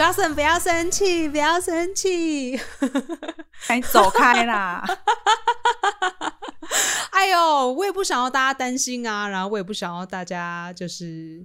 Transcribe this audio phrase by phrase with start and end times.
[0.00, 2.56] Johnson 不要生气，不要生气，
[3.68, 4.82] 赶紧走开啦！
[7.12, 11.44] 哎呦，我也不想要大家担心啊，然后我也不想要大家就是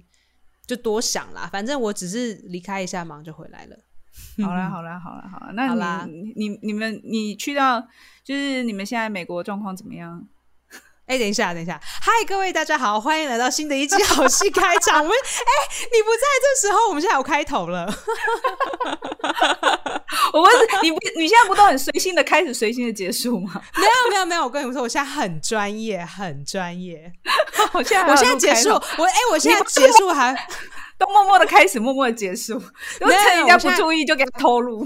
[0.66, 3.76] 就多想啦，反正我只是离开一下忙就回来了。
[4.42, 7.86] 好啦， 好啦，好啦，好啦，那你你你们你去到
[8.24, 10.26] 就是你们现在美国状况怎么样？
[11.06, 14.98] 哎，等一下，等一下，嗨，各位大家好，欢迎来到新的一期好戏开场。
[15.04, 15.50] 我们哎，
[15.92, 17.86] 你不在这时候，我们现在有开头了。
[20.32, 23.62] 我问你不你现在不都很随性的开始，随心的结束吗？
[23.76, 27.12] 没有，没有，没有，我跟你们说，我现在很专业，很专业。
[27.72, 30.34] 我现在我现在结束，我哎，我现在结束还
[30.98, 32.60] 都默默的开始，默默的结束，
[32.98, 34.84] 都趁人家不注意就给他偷录。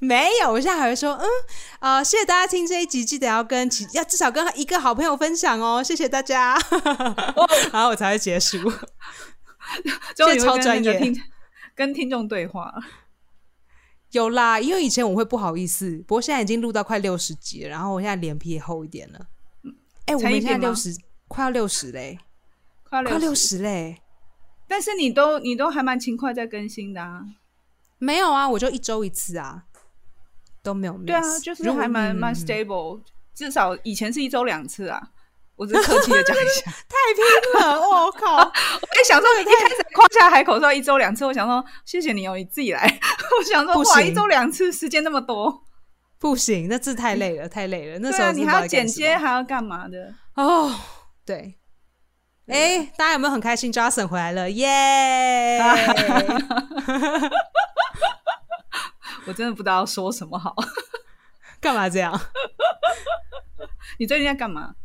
[0.00, 1.26] 没有，我现在还会说，嗯，
[1.80, 6.56] 啊，谢谢大家听这一集，记得要跟其要至少跟一个好朋友分享哦，谢谢大家，
[7.72, 8.58] 然后我才会结束。
[10.14, 11.12] 终于超专业，
[11.74, 12.72] 跟听众对话。
[14.12, 19.26] 有啦，因为以前我会不好意思，不过现在已经录到快六十集了，然后我现在脸皮也厚一点了。
[20.06, 22.18] 哎，我们现在六十，快要六十嘞，
[22.88, 24.00] 快快六十嘞。
[24.66, 27.22] 但是你都你都还蛮勤快在更新的啊？
[27.98, 29.64] 没有啊，我就一周一次啊。
[30.62, 33.00] 都没有，对啊，就是还蛮蛮 stable，
[33.34, 35.02] 至少以前是一周两次啊。
[35.56, 38.36] 我只是客气的讲一下， 太拼了， 我靠！
[38.36, 38.42] 我
[38.96, 42.86] 也想说，你一开始夸下海口说一周两次，我想说谢谢你哦，你自己来。
[43.36, 45.64] 我想说哇，一周两次，时间那么多，
[46.20, 47.98] 不行，那字太累了，太累了。
[47.98, 50.14] 那时候你还要剪接，还要干嘛的？
[50.36, 50.72] 哦，
[51.26, 51.58] 对。
[52.46, 55.60] 哎，大家有没有很开心？Jason 回来了，耶！
[59.26, 60.54] 我真的不知道说什么好，
[61.60, 62.12] 干嘛这样？
[63.98, 64.76] 你最近在干嘛？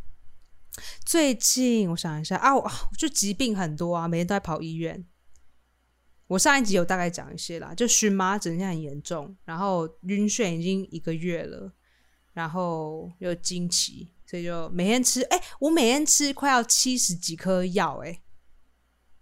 [1.05, 5.05] 最近我想一下啊，我就疾病很多啊，每天都在跑医院。
[6.27, 11.71] 我上一集有大概讲一些啦，就荨麻疹现在很严重，然后晕眩已经一个月了，
[12.33, 15.21] 然后又经期，所以就每天吃。
[15.23, 18.21] 哎，我每天吃快要七十几颗药，哎，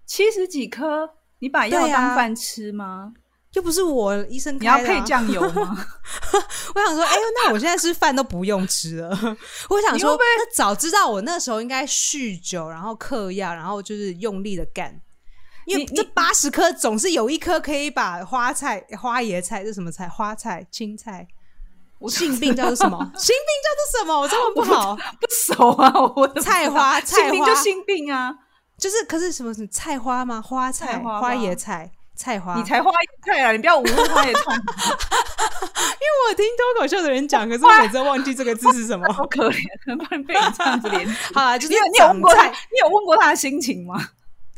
[0.05, 3.13] 七十几颗，你把药当饭吃吗？
[3.53, 5.85] 又不是我医生，你要配酱油吗？
[6.73, 9.09] 我想说，哎呦，那我现在是饭都不用吃了。
[9.69, 15.01] 我想说，那早知道我那时候应该酗酒，然后嗑药，然后就是用力的干。
[15.65, 20.07] 因为这八十颗总是有一颗可以把花菜、花椰菜这什么菜？
[20.09, 21.27] 花菜、青菜，
[22.07, 22.97] 性病叫做什么？
[23.15, 24.19] 性病叫做什么？
[24.19, 25.93] 我这么不好不熟啊！
[26.15, 28.33] 我菜花菜花就性病啊，
[28.77, 29.53] 就是可是什么？
[29.67, 30.41] 菜花吗？
[30.41, 31.91] 花菜、花椰菜。
[32.15, 33.51] 菜花，你才花椰菜啊！
[33.51, 34.55] 你不要侮辱花椰菜。
[34.55, 41.07] 因为我听脱口秀的人讲，可是我每次都忘记这个字是什么，好可怜，不然被你这样子连。
[41.33, 44.09] 好啊，就是你有问过他，你有问过他的心情吗？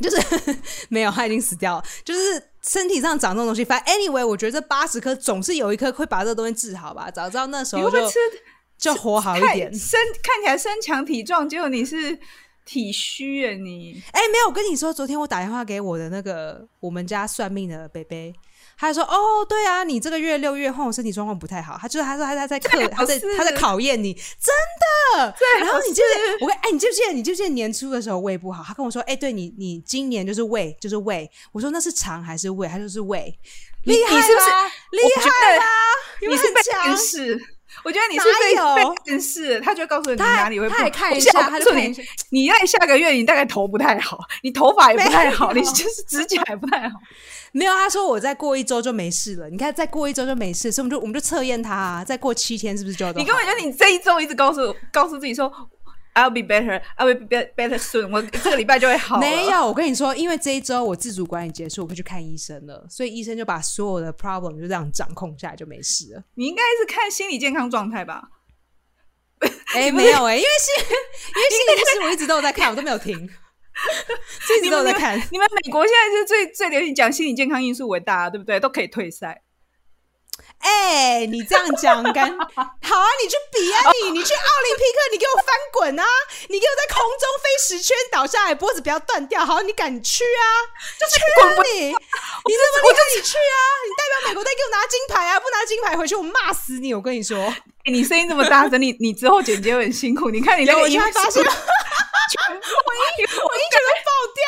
[0.01, 0.17] 就是
[0.89, 1.83] 没有，他已经死掉了。
[2.03, 7.09] 就是身体上长这种东西，反正 anyway，我觉得这八十颗总是有一颗会把这个东西治好吧。
[7.09, 7.99] 早知道那时候就
[8.77, 12.19] 就活好一点，身看起来身强体壮，结果你是。
[12.65, 14.01] 体虚啊你！
[14.11, 18.33] 哎，没有，我跟你说，昨天我打电话给我的那个我们家算命的贝贝，
[18.77, 24.53] 他就说：“哦，对啊，你这个月六月后身体状况不太好。”他就是他说他他在课，他在他在考验你，真
[25.17, 25.35] 的。
[25.59, 27.13] 然后你就是我跟哎，你记不记得？
[27.13, 28.63] 你记不记得年初的时候胃不好？
[28.63, 33.37] 他跟我说：“哎，对你，你今年就是胃，就是胃。”我说：“那是肠还是胃？”他就是胃。
[33.83, 34.49] 厉害是不是？
[34.91, 35.65] 厉害啦！
[36.21, 37.37] 你是被强势。
[37.83, 40.89] 我觉得你是被被暗示，他就告诉你哪里会不好。
[40.89, 41.93] 看一下，他说你，
[42.29, 46.97] 你在下个月你大概头不太好，你头发也不太好，你就是指甲也不太好。
[47.51, 49.49] 没有，他说我再过一周就没事了。
[49.49, 53.05] 你看，再过一周就没事，所以我们就我们就测验他，再过七天是不是就？
[53.13, 55.51] 你根本就你这一周一直告诉告诉自己说。
[56.13, 56.81] I'll be better.
[56.95, 58.11] I will be better soon.
[58.11, 59.19] 我这个礼拜就会好。
[59.19, 66.23] 没有，我跟你说，因为这一周我自主管理结束，我可以去看医生了，所以医生就把所有的 problem 就这样掌控下来，就没事了。
[66.35, 68.29] 你应该是看心理健康状态吧？
[69.73, 75.17] 哎，没有哎，因为心，因为心理医生我一直都有在看，我都没有停， 一直都有在看。
[75.31, 78.59] 你们美国现在是最最流行讲心理健康因素为大，对不对？
[78.59, 79.41] 都可以退赛。
[80.63, 83.07] 哎，你这样讲干 好啊？
[83.21, 83.81] 你去比啊！
[84.01, 86.05] 你你去奥林匹克，你给我翻滚啊！
[86.47, 89.45] 你给我在空中飞十圈倒下来，脖子不要断掉。
[89.45, 90.43] 好，你敢去啊？
[90.97, 91.87] 就是滚你！
[91.91, 93.59] 你这么厉害，你去啊！
[93.83, 95.39] 你代表美国队给我拿金牌啊！
[95.39, 96.93] 不拿金牌回去，我骂死你！
[96.93, 97.53] 我跟你说，
[97.85, 100.29] 你声音这么大声，你 你之后剪接会很辛苦。
[100.29, 101.51] 你看你那个音，发现我音
[103.27, 104.43] 我音全都爆掉。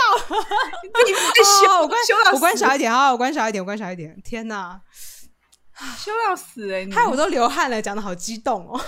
[1.05, 1.99] 你再修，我关
[2.33, 3.11] 我关小一点啊！
[3.11, 4.15] 我关小一点，我关小一点。
[4.23, 4.79] 天哪！
[5.97, 6.87] 羞要死哎！
[6.91, 8.79] 害我都流汗了，讲的好激动哦！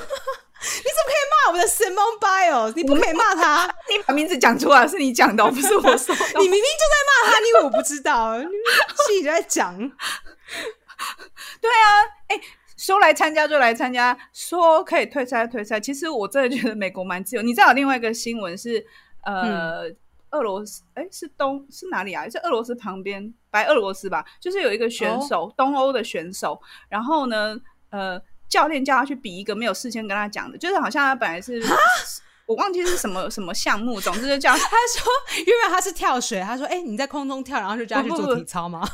[0.59, 2.73] 你怎么可以骂我的 Simon Biles？
[2.75, 6.15] 你不可以骂他， 你把名字讲出来是你讲的，不是我说。
[6.39, 8.45] 你明明就在骂他，因为我不知道，你
[9.07, 9.77] 心里在讲。
[11.61, 12.39] 对啊，哎，
[12.75, 15.79] 说来参加就来参加，说可以退赛退赛。
[15.79, 17.41] 其实我真的觉得美国蛮自由。
[17.41, 18.83] 你知道有另外一个新闻是，
[19.23, 19.83] 呃，
[20.31, 22.27] 俄罗斯，哎，是东是哪里啊？
[22.29, 24.25] 是俄罗斯旁边，白俄罗斯吧？
[24.39, 26.59] 就是有一个选手，东欧的选手，
[26.89, 27.59] 然后呢，
[27.89, 31.61] 呃，教练叫他去比一个没有事先跟他讲的，就是好像他本来是。
[32.47, 38.87] 我忘记是什么什么项目，总之就叫 他说，因为他是跳水，他说：“哎，你在空中跳，然后就叫他去做体操吗？”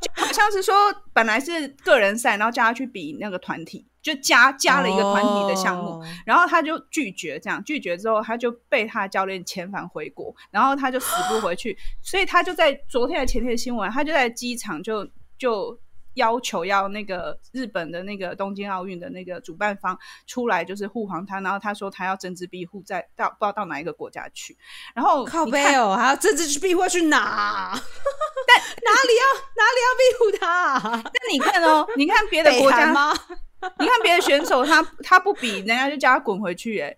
[0.00, 0.74] 就好像是说
[1.12, 15.08] 本来是个人赛，然后叫他去比那个团体，就加加了一个团体的项目，然后他就拒绝，这样拒绝之后，他就被他教练遣返回国，然后他就死不回去，所以他就在昨天的前天的新闻，他就在机场就
[15.38, 15.78] 就。
[16.14, 21.40] 要求要那个日本的那个东京奥运的那个主办方出来，就是护航他。
[21.40, 24.54] 然后他说他要政治庇护，在到不知道到哪一个国家去。
[24.94, 27.72] 然后靠背哦，还要政治去庇护去哪？
[28.46, 29.24] 但哪里要
[29.56, 31.02] 哪里要庇护他？
[31.02, 33.14] 那你看哦，你看别的国家吗？
[33.78, 36.80] 你看别的选手，他他不比，人家就叫他滚回去。
[36.80, 36.96] 哎。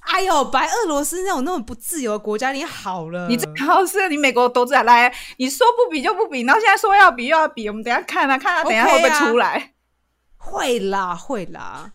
[0.00, 9.72] 哎呦，白俄罗斯那种那么不自由的国家，你好了，你最好是你美国都在来，你说不比就不比，然后现在说要比又要比，我们等下看啊，看他等下会不会出来？
[10.36, 11.94] 会啦，会啦。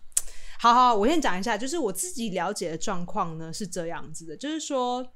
[0.58, 5.14] 好好，我先讲一下，就是我自己了解的状况呢是这样子的，就是说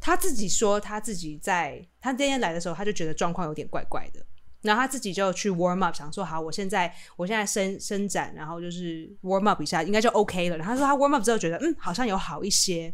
[0.00, 4.24] 他自己说他自己在他今天来的时候，他就觉得状况有点怪怪的。
[4.62, 10.56] 然后他自己就去 warm up，想说好，我现在我现在伸伸展，然后就是 warm up 一下，应该就 OK 了。
[10.56, 12.92] 然后他说他 warm up 之后觉得嗯，好像有好一些。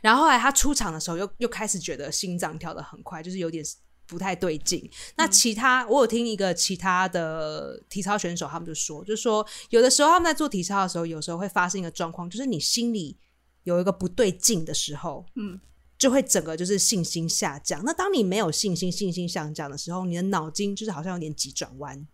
[0.00, 3.62] 然后后来他出场的时候，又又开始觉得心脏跳得很快，就是有点
[4.06, 4.90] 不太对劲。
[5.16, 13.18] 那其他我有听一个其他的体操选手，他们就说，就是说有的时候他们在做体操的时候，有时候会发生一个状况，就是你心里
[13.64, 15.60] 有一个不对劲的时候，嗯。
[15.98, 17.82] 就会整个就是信心下降。
[17.84, 22.06] 那当你没有信心、信心下降的时候，你的脑筋就是好像有点急转弯。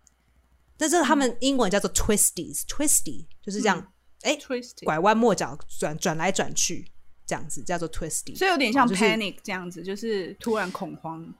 [0.75, 4.37] 但是他们英文叫做 twisties，twisty 就是这样，哎，
[4.83, 6.91] 拐弯抹角、转转来转去
[7.25, 8.35] 这样子，叫做 twisty。
[8.35, 11.33] 所以有点像 panic 这样子，就是突然恐慌。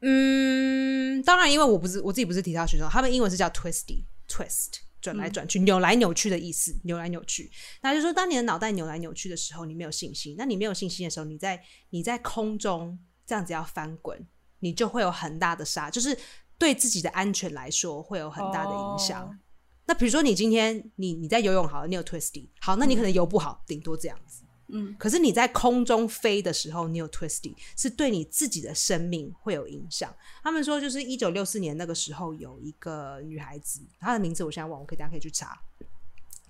[0.00, 4.80] 嗯，当然，因为我不是我自己不是体操选手，他们英文是叫 twisty，twist。
[5.00, 7.50] 转来转去，扭来扭去的意思，扭来扭去。
[7.82, 10.34] 那就说，当你的脑袋扭来扭去的时候，你没有信心。
[10.36, 14.26] 那你没有信心的时候，你在你在空中这样子要翻滚，
[14.58, 16.16] 你就会有很大的杀，就是
[16.58, 19.38] 对自己的安全来说会有很大的影响。
[19.86, 24.39] 那比如说，你今天你你在游泳好了，你有 twisty，好，那你可能游不好，顶多这样子。
[24.72, 30.14] 嗯，可是你在空中飞的时候，你有 twisty，是对你自己的生命会有影响。
[30.42, 35.60] 他们说，就是一九六四年那个时候，有一个女孩子，她的名字我现在忘，我可以大家可以去查。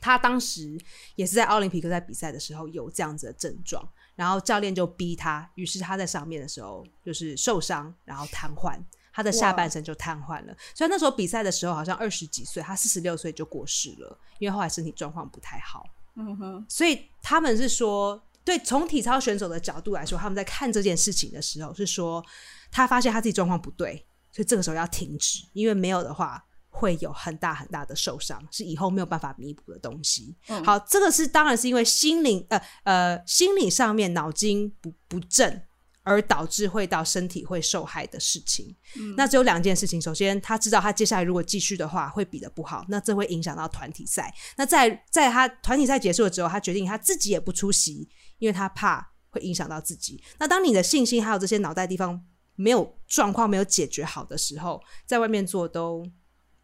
[0.00, 0.78] 她当时
[1.14, 3.86] 也是在奥林匹克在比赛的时候有这样子的症状，
[4.16, 8.78] 然后教练就逼她，于是她在上面的时候就是受伤，然后瘫痪，
[9.12, 10.56] 她的下半身就瘫痪了。
[10.74, 15.86] 所以那时候比赛的时候好像二十几岁，她四十六岁就过世了，因为后来身体状况不太好。
[16.20, 22.24] 嗯哼，所以他们是说，对，从体操选手的角度来说，他们在看这件事情的时候，是说
[22.70, 30.36] 他发现他自己状况不对，所以这个时候要停止，因为没有的话会有很大很大的受伤，是以后没有办法弥补的东西。
[30.64, 35.62] 好，这个是当然是因为心灵呃呃心理上面脑筋不不正。
[36.02, 38.74] 而导致会到身体会受害的事情，
[39.16, 40.00] 那只有两件事情。
[40.00, 44.32] 首先，他知道他接下来如果继续的话会比的不好，那这会影响到团体赛。
[44.56, 50.22] 那在在他团体赛结束了之后，他决定他自己也不出席，因为他怕会影响到自己。
[50.38, 52.20] 那当你的信心还有这些脑袋地方
[52.56, 56.02] 没有状况没有解决好的时候，在外面做都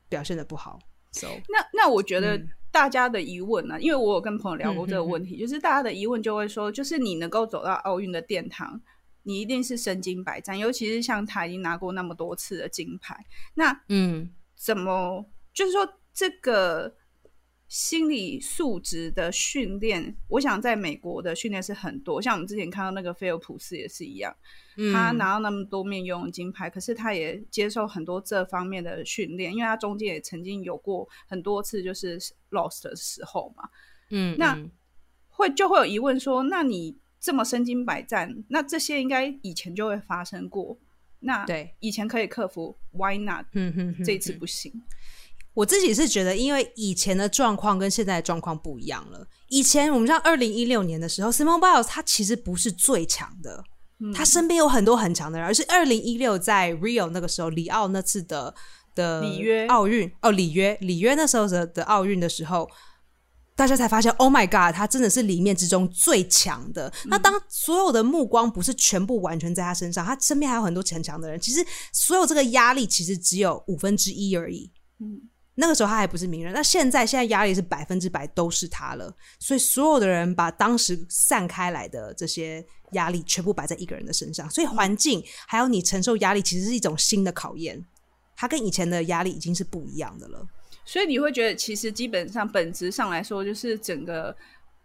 [0.09, 0.78] 表现的不好。
[1.49, 2.40] 那那我觉得
[2.71, 8.81] 大家的疑问呢，因为我有跟朋友聊过这个问题，就是大家的疑问就会说，就是你能够走到奥运的殿堂。
[9.28, 16.95] 你一定是身经百战，尤其是像他已经拿过那么多次的金牌，那嗯，怎么就是说这个
[17.66, 20.16] 心理素质的训练？
[20.28, 24.33] 我想在美国的训练是很多，像我们之前看到那个菲尔普斯也是一样，
[24.92, 32.16] 他拿到那么多面游泳金牌，可是他也接受很多这方面的训练，因为他中间也曾经有过很多次就是
[32.50, 33.68] lost 的时候嘛，
[34.11, 34.56] 嗯，那
[35.26, 36.97] 会就会有疑问说，那你？
[37.26, 40.78] 这么身经百战，那这些应该以前就会发生过。
[41.18, 43.47] 那对以前可以克服，Why not？
[43.52, 44.73] 嗯哼，这次不行。
[45.52, 49.26] 我自己是觉得，因为以前的状况跟现在的状况不一样了。
[49.49, 53.64] 以前我们像二零一六年的时候，Simone Biles 他其实不是最强的，
[54.14, 58.54] 他身边有很多很强的人，而是二零一六在 Rio 那个时候，里奥那次的
[58.95, 62.71] 的里约奥运哦，里约里约那时候的的奥运的时候。
[63.57, 66.93] 大家才发现，Oh my God，他真的是里面之中最强的。
[67.07, 71.41] 那当所有的目光不是全部完全在他身上，他身边还有很多逞强的人。
[71.41, 74.71] 其实所有这个压力其实只有五分之一而已。
[75.01, 75.19] 嗯，
[75.55, 79.11] 那个时候他还不是名人，那现在现在压力是百分之百都是他了。
[79.41, 87.83] 所以所有的人把当时散开来的这些压力全部摆在一个人的身上，所以环境还有你承受压力，其实是一种新的考验。
[88.37, 90.47] 他跟以前的压力已经是不一样的了。
[90.87, 94.35] 所以你会觉得，其实基本上本质上来说，就是整个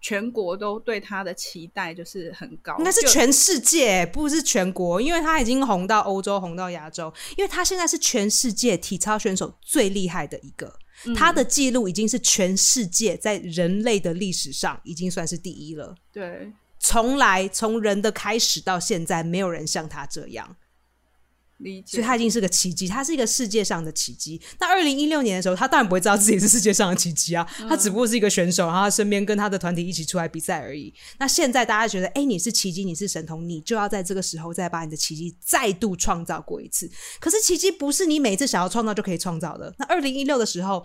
[0.02, 2.76] 全国都对他的期待就是很高。
[2.80, 7.14] 应该是全世界，不是全国，因为他已经红到欧洲，红到亚洲。
[7.38, 10.74] 因为他现在是全世界体操选手最厉害的一个，
[11.16, 15.96] 他的记录已经是全世界在人类的历史上已经算是第一了。
[16.12, 20.56] 对，从来从人的开始到现在，没有人像他这样。
[21.86, 24.42] 所以他已经是个奇迹，他是一个世界上的奇迹。
[24.60, 30.94] 那二零一六年的时候，他当然不会知道自己是世界上的奇迹啊， 他只不过是一个选手，然后他身边跟他的团体一起出来比赛而已。
[31.20, 36.90] 那现在大家觉得，哎，你是奇迹，你是神童，你就要在这个时候再把你的奇迹再度创造过一次。
[37.20, 39.74] 可是奇迹不是你每次想要创造就可以创造的。
[39.78, 40.84] 那二零一六的时候，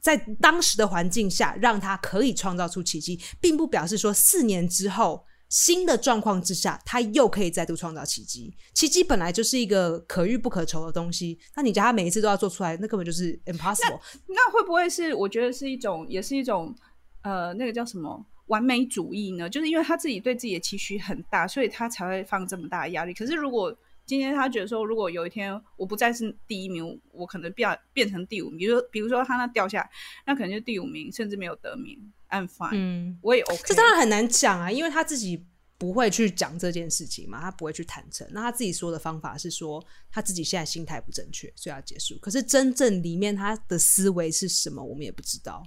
[0.00, 5.24] 在当时的环境下，让他可以创造出奇迹，并不表示说四年之后。
[5.48, 8.54] 新的状况之下，他又可以再度创造奇迹。
[8.74, 14.00] 奇迹本来就是一个可遇不可求的东西，那你叫他每一次都要做出来，那根本就是 impossible。
[14.26, 15.14] 那会不会是？
[15.14, 16.74] 我觉得是一种，也是一种，
[17.22, 19.48] 呃，那个叫什么完美主义呢？
[19.48, 23.14] 就是因为他自己对自己的期许很大，所以他才会放这么大的压力。
[23.14, 23.74] 可是如果
[24.04, 29.90] 今天他觉得说，如果有一天我不再是第一名，我可能变变成第五名，比如说，比如说他那掉下来，
[30.26, 31.98] 那可能就第五名，甚至没有得名。
[32.30, 33.62] I'm fine，嗯，我也 OK。
[33.66, 35.46] 这当然很难讲啊，因为他自己
[35.78, 38.26] 不会去讲这件事情嘛，他不会去坦诚。
[38.32, 42.18] 那他自己说的方法是说，他自己现在心态不正确，所以要结束。
[42.18, 45.62] 可是真正里面他的思维是什么，我们也不知道。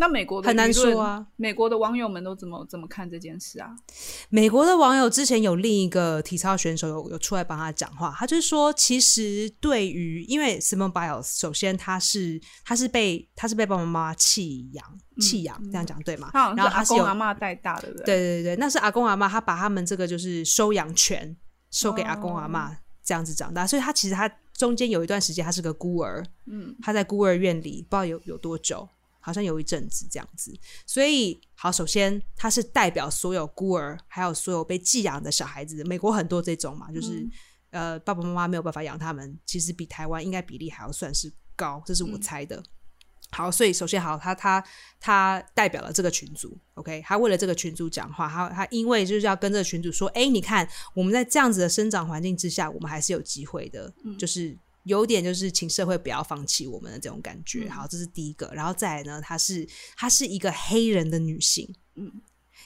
[0.00, 3.74] 那美国的很难说啊，美国的网友们都怎么怎么看这件事啊？
[4.30, 14.86] 美国的网友之前有另一个体操选手有有出来帮他讲话，他就是说，其实对于因为 Simon Biles，首先他是他是被他是被爸爸妈妈弃养
[15.20, 16.30] 弃养，这样讲对吗？
[16.32, 21.36] 然后阿公阿妈带大的，对对对对，那是阿公阿妈他把他们这个就是收养权
[21.72, 28.88] 收给阿公阿妈这样子长大，所以他其实他中间有一段时间他是个孤儿，嗯，他在孤儿院里不知道有有多久。
[29.28, 30.50] 好像有一阵子这样子，
[30.86, 35.84] 所以好，首先他是代表所有孤儿，还有所有被寄养的小孩子。
[35.84, 37.28] 美国很多这种嘛，就是
[37.68, 42.62] 呃爸爸妈妈没有办法养他们，其实比台湾应该比例还要算是高，这是我猜的。
[43.32, 44.64] 好，所以首先好，他他
[44.98, 54.56] 他代表了这个群组，OK，他为了这个群组讲话，他他因为就是要跟这个群组说，哎，你看我们在这样子的生长环境之下，我们还是有机会的，就是。
[54.88, 58.50] 有点就是请社会不要放弃我们的这种感觉，好，这是第一个。
[58.54, 62.10] 然后再来呢，她是她是一个黑人的女性，嗯，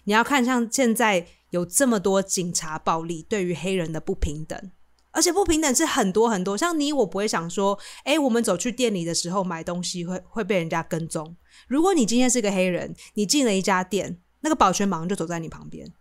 [0.05, 4.71] 你要看像现在有这么多警察暴力，对于黑人的不平等，
[5.11, 6.57] 而且不平等是很多很多。
[6.57, 11.37] 像你我不会想说，哎，我们走去店里的时候买东西会会被人家跟踪。
[11.67, 15.93] 如果你今天是个黑人，你进了一家店，那个保全马上就走在你旁边。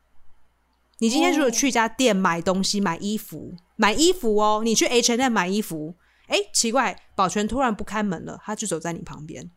[1.00, 5.96] 你今天如果去一家店买东西买衣服买衣服哦，你去 H and M 买衣服。
[6.32, 9.52] 哎，奇怪，保全突然不开门了，他就走在你旁边。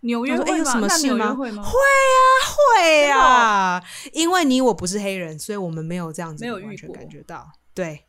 [0.00, 1.34] 纽约会有什么事吗？
[1.34, 1.60] 会啊，
[2.46, 7.50] 会啊，因为你我不是黑人，所以我们没有这样子，没有完全感觉到。
[7.74, 8.04] 对。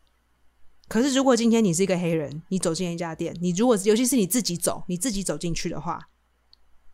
[0.88, 6.00] 可是如果今天你是一个黑人，你走进一家店，你如果尤其是你自己走，你自己走进去的话，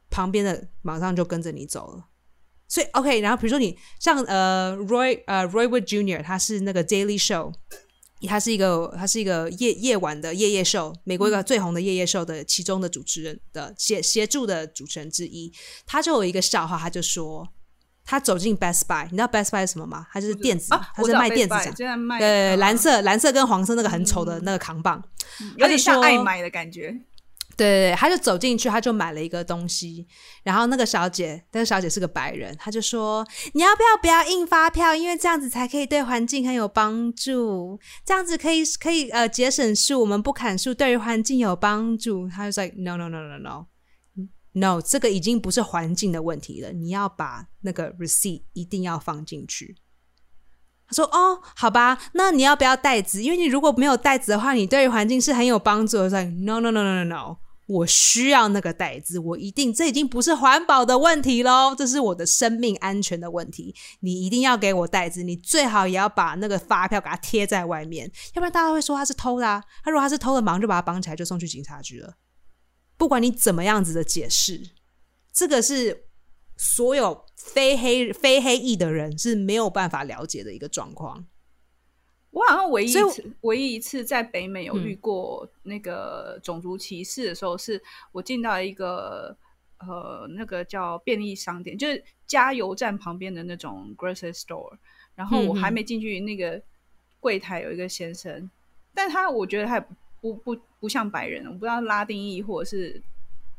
[0.10, 2.06] 旁边的马上就跟着你走了。
[2.70, 7.53] 所以 OK，然后比如说你像呃 Roy 呃 Roy Wood Jr.，他是那个 Daily Show。
[8.28, 15.51] 他是一个，他是一个夜夜晚的夜夜秀，美国一个最红的夜夜秀的其中的主持人的协协助的主持人之一。
[15.86, 17.48] 他就有一个笑话，他就说，
[18.06, 20.08] 他走进 Best Buy，你知道 Best Buy 是什么吗？
[20.12, 21.74] 他就是电子，他是卖电子奖，
[22.20, 25.04] 对，蓝色蓝色跟黄色那个很丑的那个扛棒，
[25.58, 26.96] 有点像爱买的感觉。
[27.62, 30.08] 对对，他就走进去，他就买了一个东西，
[30.44, 34.96] 然后那个小姐，那个小姐是个白人，他就说：“你要不要不要印发票？
[34.96, 43.68] 因为这样子才可以对环境很有帮助，这样子可以可以呃节省树，我们不砍树，对于环境有帮助。”他就说：“No no no no no
[44.53, 49.75] no，这个已经不是环境的问题了，你要把那个 receipt 一定要放进去。”
[50.89, 53.22] 他说：“哦，好吧，那你要不要袋子？
[53.22, 57.38] 因为你如果没有袋子的话，你对于环境是很有帮助。”我说：“No no no no no no。”
[57.68, 63.74] 我需要那个袋子，我一定，这已经不是环保的问题喽，这是我的生命安全的问题。
[64.01, 69.63] 你一定要给我袋子，你最好也要把那个发票给它贴在外面，要不然大家会说他是偷的。
[69.84, 72.15] 他如果他是偷的，马上就把他绑起来，就送去警察局了。
[72.98, 74.62] 不管你怎么样子的解释，
[75.32, 76.08] 这个是
[76.58, 81.25] 所有非黑非黑裔的人是没有办法了解的一个状况。
[82.32, 89.36] 我好像唯一一次，唯一一次在北美有遇过那个种族歧视的时候，是我进到一个
[89.80, 94.74] 呃那个叫便利商店，就是加油站旁边的那种 grocery store。
[95.14, 96.60] 然后我还没进去，那个
[97.20, 98.50] 柜台有一个先生，
[98.94, 99.86] 但他我觉得他
[100.22, 103.02] 不不不像白人，我不知道拉丁裔或者是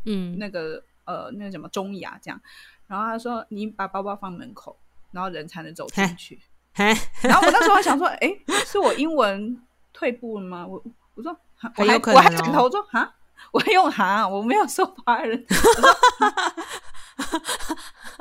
[0.07, 2.41] 嗯那个呃那个什么中亚这样。
[2.89, 4.77] 然后他说：“你把包包放门口，
[5.13, 6.41] 然后人才能走进去。”
[6.75, 8.35] 然后我那时候想说：“哎，
[8.67, 9.61] 是我英文
[9.93, 10.83] 退步了吗？”我
[11.15, 11.31] 我说
[11.77, 13.13] ：“我还我还转头说哈，
[13.53, 15.45] 我还用哈，我没有说华人。”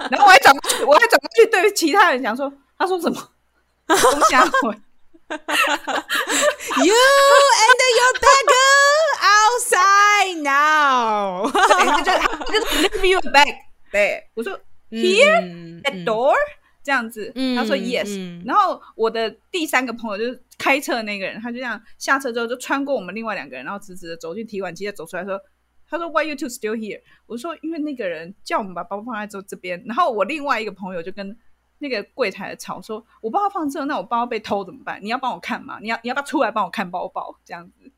[0.10, 2.52] 然后我还转过去，我还转过去对其他人讲说。
[2.78, 3.30] 他说什么？
[3.88, 3.96] 我
[4.30, 4.76] 想回。
[5.32, 5.38] You
[7.64, 8.52] and your bag
[9.22, 11.48] outside now。
[12.04, 12.12] 就就
[12.52, 12.60] 就
[13.00, 13.56] leave your bag。
[13.92, 15.40] 对，我说 here
[15.84, 16.36] at door
[16.84, 17.32] 这样子。
[17.56, 18.46] 他说 yes。
[18.46, 25.40] 然后我的第三个朋友就是开车的那个人，他就这样下车之后就穿过我们另外两个人，然后直直的走进提款机，再走出来说
[25.90, 31.38] ：“他说 Why you two still here？” 我说：“因为那个人叫我们把包放在这这边。”然后我另外一个朋友就跟。
[31.84, 35.00] 那个柜台的吵说：“我包放这，那我包被偷怎么办？
[35.02, 35.80] 你要帮我看吗？
[35.82, 37.36] 你要你要不要出来帮我看包包？
[37.44, 37.92] 这样子。”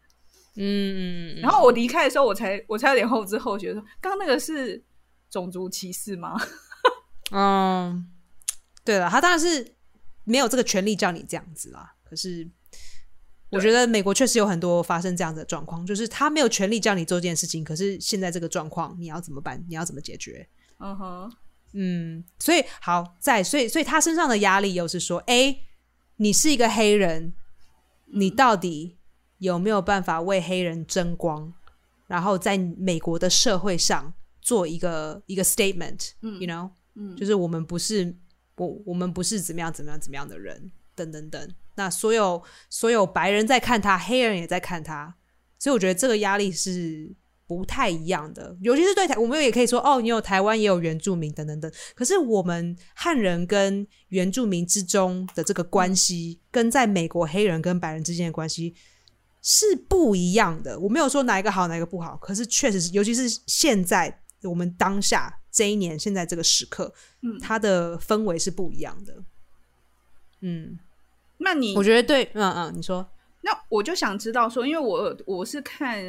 [0.56, 4.82] 嗯，然后我离开的时候，我才我才有点后知后觉，说刚刚那个是
[5.30, 6.40] 种族歧视吗？
[7.34, 8.08] 嗯，
[8.84, 9.76] 对了，他当然是
[10.24, 11.96] 没有这个权利叫你这样子啦。
[12.04, 12.48] 可是
[13.50, 19.64] 我觉得美国确实有很多发生这样的状况，就是他没有权利叫你做这件事情，可是现在这个状况你要怎么办？
[19.68, 20.48] 你要怎么解决？
[20.80, 21.32] 嗯哼。
[21.76, 25.58] 嗯，所以好在，所以所以他身上的压力又是说，哎，
[26.18, 27.34] 你是一个黑人，
[28.06, 29.00] 你到底
[29.40, 31.52] 有没有办法为黑人争光？
[32.06, 38.16] 然后在美国的社会上做一个一个 statement，you know，嗯，就是我们不是
[38.58, 41.50] 我我们不是怎么样怎么样怎么样的人，等等等。
[41.76, 45.16] 那所有所有白人在看他，黑人也在看他，
[45.60, 47.16] 所以我觉得这个压力是。
[47.46, 51.72] 不太一样的，尤其是对台，我们也可以说哦，你有台湾也有原住民等等等。
[51.94, 58.74] 可是我们汉人跟原住民之中的这个关系，跟在美国黑人跟白人之间的关系
[59.42, 60.80] 是不一样的。
[60.80, 69.24] 我没有说哪一个好，哪一个不好，可是确实是，尤其是现在我们当下这一年，现在这个时刻，嗯，它的氛围是不一样的。
[70.42, 70.78] 嗯，
[71.38, 73.08] 那你我觉得对，嗯嗯，你说。
[73.46, 76.02] 那我就想知道说，因为我我是看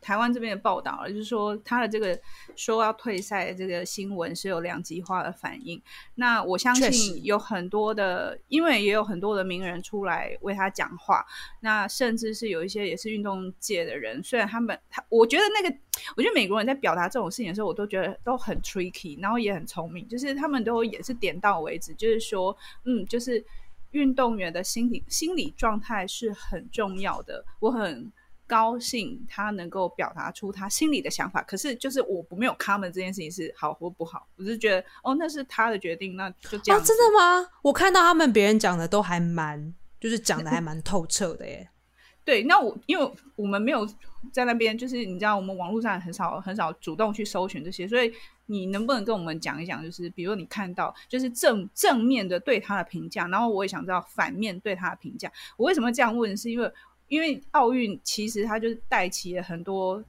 [0.00, 2.18] 台湾这边的报道，就是说他的这个
[2.56, 5.78] 说要退赛这个新闻是有两极化的反应。
[6.14, 11.22] 那我相信有很多的，因为也有很多的名人出来为他讲话。
[11.60, 15.76] 那甚至是有一些也是运动界的人，虽然他们他，我觉得那个，
[16.16, 23.44] 我觉得美国人在表达这种事情的时候，我都觉得都很 tricky，然后也很聪明，就是他们都也是点到为止，就是说，嗯，就是。
[23.90, 28.12] 运动员的心理心理状态是很重要的，我很
[28.46, 31.42] 高兴他能够表达出他心里的想法。
[31.42, 36.80] 可是，就是我不没有他们这件事情是好或不好，我是觉得哦，那是他的决定，那就这样。
[36.80, 37.48] 啊，真的吗？
[37.62, 41.68] 我看到他们别人讲的都还蛮，就是讲的还蛮透彻的耶。
[42.28, 43.88] 对，那我因为我们没有
[44.30, 48.12] 在那边，就是你知道，我们网络上很少很少主动去搜寻这些，所以。
[48.50, 49.82] 你能不能跟我们讲一讲？
[49.82, 55.30] 就是比如你看到就是正正面的对他的评价，然后我也想知道反面对他的评价。
[55.58, 56.34] 我为什么这样问？
[56.34, 56.72] 是因为
[57.08, 60.02] 因为奥运其实它就是带起了很多，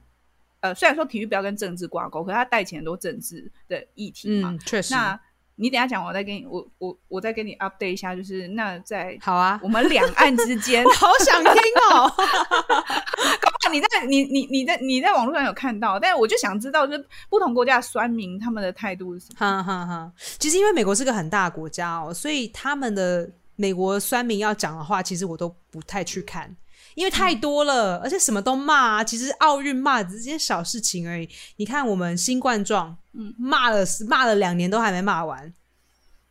[0.60, 4.56] 呃，虽然说体育不要跟政治挂钩，可是它带起很多政治的议题嘛。
[4.64, 4.94] 确实。
[4.94, 5.20] 那
[5.60, 11.52] 你等下讲，我再给你，我我我再给你 update 一下，就是那在好啊，我们两岸之间， 好想听
[11.90, 12.08] 哦。
[12.16, 19.36] 搞不好你在你你你在你在网络上有看到，但是我就想知道，就是不同国家的酸民他们的态度是什么？
[19.38, 20.10] 哈哈哈。
[20.38, 26.56] 其实因为美国是个很大的国家哦，所以他们的美国酸民要讲的话，其实我都不太去看，
[26.94, 29.02] 因为太多了，而且什么都骂。
[29.04, 31.28] 其实奥运骂只是些小事情而已。
[31.56, 35.52] 你看我们新冠状，嗯，骂了骂了两年都还没骂完，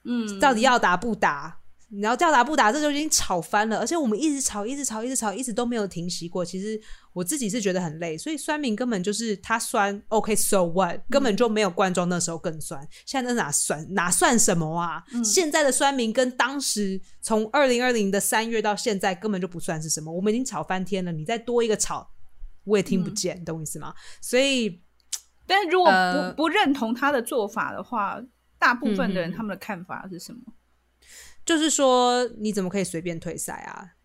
[0.04, 1.58] 嗯，到底要打不打？
[2.02, 6.46] 然后要打不打，这就已经吵翻了，而且我们一直吵，一直吵，一直吵，一直都没有停息过。
[6.46, 6.80] 其实
[7.20, 12.88] 我自己是觉得很累，所以酸民根本就是他酸，OK，so what，根本就没有罐装那时候更酸。
[13.06, 15.04] 现在哪酸哪算什么啊？
[15.22, 20.10] 现在的酸民跟当时从二零二零的三月到现在根本就不算是什么。
[20.10, 22.10] 我们已经吵翻天了，你再多一个吵，
[22.64, 23.94] 我也听不见，懂我意思吗？
[24.22, 24.82] 所以，
[25.46, 28.22] 但如果不不认同他的做法的话，
[28.58, 30.40] 大部分的人他们的看法是什么？
[31.46, 33.96] 就是说，你怎么可以随便退赛啊？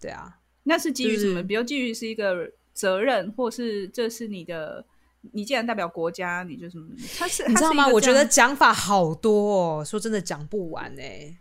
[0.00, 1.42] 对啊，那是基于什么？
[1.42, 4.84] 比如基于是一个责任，或是这是你的
[5.32, 6.88] 你既然代表国家，你就什么？
[7.18, 7.88] 他是你知道吗？
[7.88, 11.38] 我觉得得讲法好多哦，说真的讲不完哎。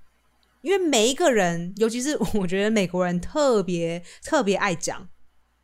[0.61, 5.09] 因为每一个人，尤其是我觉得美国人特别特别爱讲，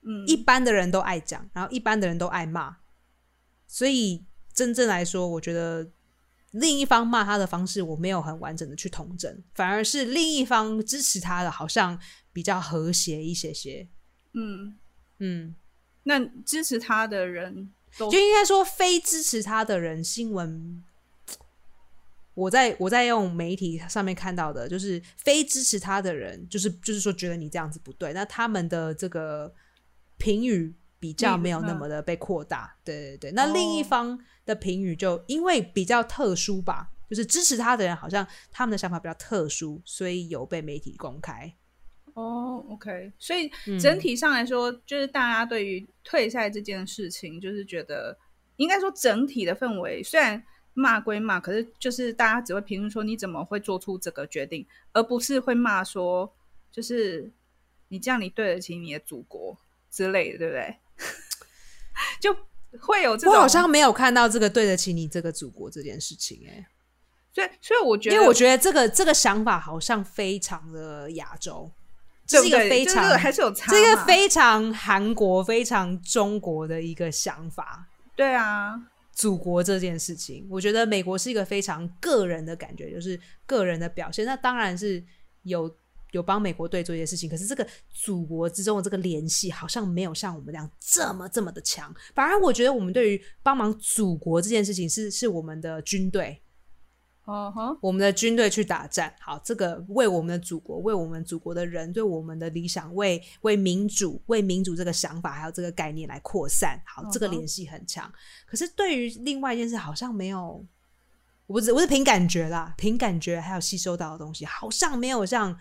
[0.02, 2.78] 嗯，一般的人都爱讲，然后一般的人都爱骂，
[3.68, 5.88] 所以真正来说，我觉得
[6.60, 12.00] 另一方骂他的方式，我没有很完整的去统整，反而是另一方支持他的，好像
[12.34, 13.88] 比较和谐一些些。
[14.34, 14.78] 嗯，
[15.20, 15.56] 嗯，
[16.04, 20.84] 那支持他的人都就应该说非支持他的人，新闻
[22.34, 29.52] 我在我在用媒体上面看到的，就是非支持他的人，就是就是说觉得你这样子不对，那他们的这个
[30.18, 32.76] 评语比较没有那么的被扩大。
[32.84, 41.54] 对对对，那另一方的评语就因为比较特殊吧，就是支持他的人好像他们的想法比较特殊，所以有被媒体公开。
[42.14, 48.18] 哦，OK，所以整体上来说，就是大家对于退赛这件事情，就是觉得
[48.56, 50.42] 应该说整体的氛围，虽然
[50.74, 56.34] 骂归骂，可是就是大家只会评论说你怎么会做出这个决定，而不是会骂说
[56.72, 57.32] 就是
[57.90, 59.56] 你这样你对得起你的祖国
[59.92, 60.76] 之类的，对不对？
[62.20, 62.36] 就
[62.82, 66.68] 会有这种，我好像没有看到这个对得起你这个祖国这件事情、欸，哎，
[67.34, 71.72] 所以所以我觉得，因为我觉得这个这个想法好像非常的亚洲。
[72.30, 77.88] 是一个非常这个还是有差这个嘛非常韩国、非常中国的一个想法。
[78.18, 78.78] 对啊，
[79.14, 84.26] 祖国这件事情，我觉得美国是一个非常个人的感觉，就是个人的表现。
[84.26, 85.02] 那当然是
[85.44, 85.74] 有
[86.12, 91.94] 有帮美国队做一些事情，可是这个祖国之中的这个联系，好像没有像我们这样这么这么的强。
[92.16, 96.42] 反而我觉得我们对于帮忙祖国这件事情是，是我们的军队，
[97.82, 108.10] 我们的军队去打战，好，这个为我们的祖国，为我们祖国的人，对我们的理想，为为民主，为民主这个想法还有这个概念来扩散，好，这个联系很强。
[108.46, 110.66] 可是对于另外一件事，好像没有，
[111.48, 115.54] 我不是我是凭感觉啦，凭感觉还有吸收到的东西，好像没有像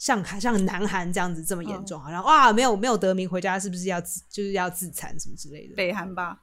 [0.00, 5.74] 像像南韩这样子这么严重，好像哇，没有没有得名回家是不是要自就是要自残什么之类的？
[5.76, 6.40] 北韩吧，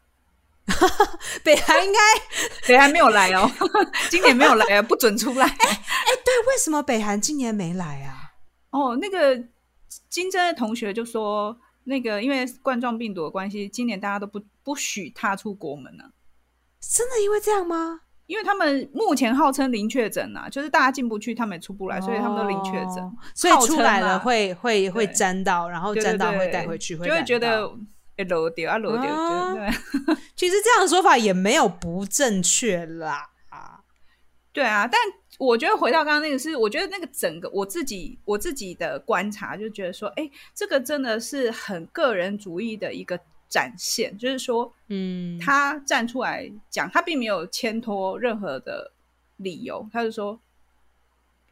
[1.44, 2.00] 北韩应该
[2.68, 3.50] 北韩没有来哦，
[4.12, 5.48] 今年没有来啊，不准出来。
[5.48, 5.56] 哎
[6.24, 8.34] 对，为什么北韩今年没来啊？
[8.70, 9.36] 哦，那个
[10.08, 16.12] 金正的同学就说，那个因为冠状病毒的关系，今年大家都不不许踏出国门了、
[16.80, 18.02] 真的因为这样吗？
[18.28, 27.72] 因为他们目前号称零确诊啊，就是大家进不去，他们也出不来，所以他们都零确诊哦，所以出来了会会会沾到，然后沾到会带回去，就会觉得
[28.18, 29.70] 哎漏掉啊漏掉，啊对
[30.06, 33.30] 对 其实这样的说法也没有不正确啦。
[34.52, 34.88] 对啊。
[34.88, 35.00] 但
[35.38, 48.92] 我觉得回到刚刚那个是，我觉得那个整个我自己我自己的观察，就觉得说，哎，这个真的是很个人主义的一个展现，就是说，嗯，他站出来讲，他并没有牵拖任何的
[49.38, 50.40] 理由，他就说，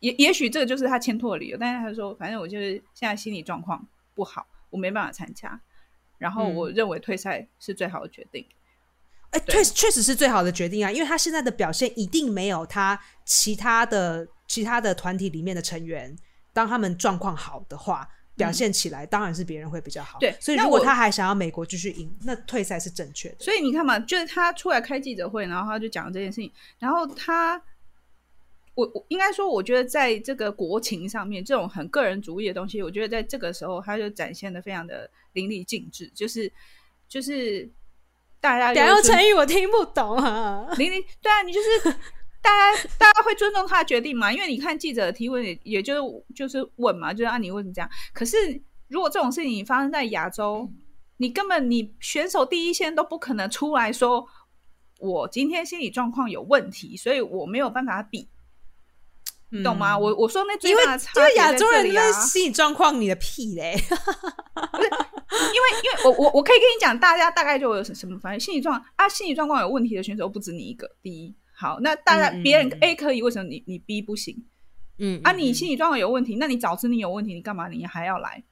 [0.01, 5.59] 也也许这个就是他牵拖的理由，但是他就说，反正我就是现在心理状况不好，我没办法参加，
[6.17, 8.45] 然后嗯我认为退赛是最好的决定。
[9.31, 16.15] 哎，确确实是最好的决定啊，因为他现在的表现一定没有他其他的其他的团体里面的成员，
[16.51, 18.09] 当他们状况好的话。
[18.35, 23.35] 表现起来当然是别人会比较好，嗯对所以如果他还想要美国继续赢，那退赛是正确的。
[23.39, 27.61] 所以你看嘛，就是他出来开记者会，然后他就讲这件事情，然后他，
[28.73, 36.51] 我我应该说，我觉得在这个国情上面，这种很个人主义的东西，我觉得在这个时候他就展现的非常的淋漓尽致，就是
[37.07, 37.69] 就是
[38.41, 40.67] 大家两用成语我听不懂啊。
[40.77, 41.95] 淋漓，对啊，你就是
[42.45, 44.31] 大家大家会尊重他的决定嘛？
[44.31, 46.01] 因为你看记者的提问也也就是
[46.35, 47.89] 就是问嘛，就是啊你为什么这样？
[48.13, 48.37] 可是
[48.87, 50.69] 如果这种事情发生在亚洲，
[51.17, 54.27] 你根本你选手第一线都不可能出来说
[54.99, 58.29] 我今天心理状况有问题，所以我没有办法比，
[59.51, 59.97] 嗯懂吗？
[59.97, 63.75] 我我说那最因为大的差因为亚洲人这里啊那边心理状况，你的屁嘞！
[65.35, 70.89] 因为因为我我我可以跟你讲，大家大概就有什么反正心理状啊，心理状况有问题的选手不止你一个。
[71.01, 74.45] 第一，好，那大家嗯嗯别人嗯 A 可以，为什么你你 B 不行？
[74.99, 78.43] 嗯啊，你心理状况有问题，那你早知你有问题，你干嘛你还要来？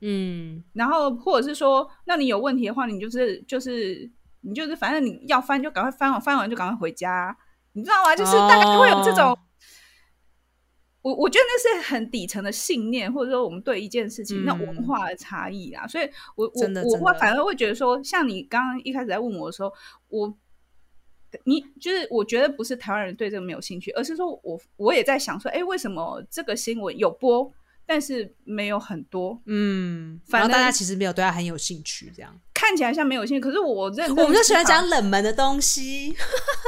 [0.00, 7.36] 嗯然后或者是说，那你有问题的话，你就是就是你就是反正你要翻就赶快翻完，翻完就赶快回家，
[7.72, 8.14] 你知道吗？
[8.16, 9.30] 就是大概会有这种。
[9.30, 9.38] 哦
[11.02, 19.72] 我我觉得那是很底层的信念，或者说我们对一件事情、那嗯文化的差异啊，所以我我我会反而会觉得说，像你刚刚一开始在问我的时候，
[20.06, 20.32] 我
[21.44, 27.52] 你就是我觉得不是台湾人对这个没有兴趣，而是说我我也在想说，哎，为什么这个新闻有播，
[27.86, 29.40] 但是没有很多。
[29.46, 32.38] 嗯，反正大家其实没有对他很有兴趣，这样。
[32.54, 36.14] 看起来像没有兴趣，可是我认真我们就喜欢讲冷门的东西。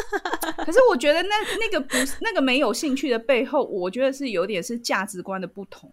[0.64, 5.92] 可是我觉得那那个不是那个没有兴趣的背后，我觉得是有点是价值观的不同。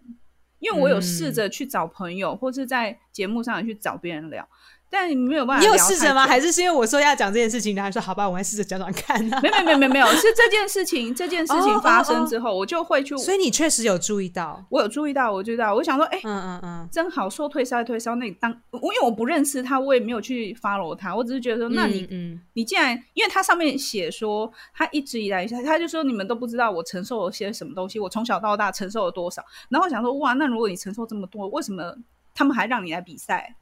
[0.58, 4.48] 因为我有试嗯着去找朋友，或是在节目上去找别人聊，
[4.92, 5.64] 但你没有办法。
[5.64, 6.26] 你有试着吗？
[6.26, 13.16] 还是是因为我说要讲这件事情，然后说好吧，我还试着讲讲看呢、没有没有没有没有，是这件事情这件事情发生之后，我就会去。
[13.16, 18.14] 所以你确实有注意到，我有注意到，我知道，我想说，哎、嗯嗯嗯，真好，说退烧就退烧。
[18.16, 29.42] 那你当我因为我不认识他，我也没有去 follow 他，我只是觉得说，那你、嗯你既然因为他上面写说，他一直以来他就说你们都不知道我承受了些什么东西，我从小到大承受了多少。
[29.70, 31.94] 然后我想说，哇，那如果你承受这么多，为什么
[32.34, 33.56] 他们还让你来比赛？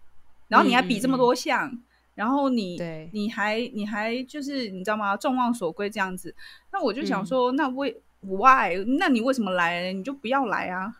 [0.50, 1.72] 然后你还比这么多项，
[2.14, 5.16] 然后你对你还你还就是你知道吗？
[5.16, 6.34] 众望所归这样子。
[6.72, 8.76] 那我就想说，那为 why？
[8.98, 9.92] 那你为什么来？
[9.92, 10.92] 你就不要来啊！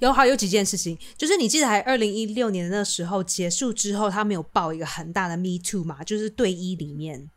[0.00, 7.30] 有好有几件事情，就是你记得还二零一六年的那时候结束之后，他们有报一个很大的 Me Too 嘛，就是队医里面，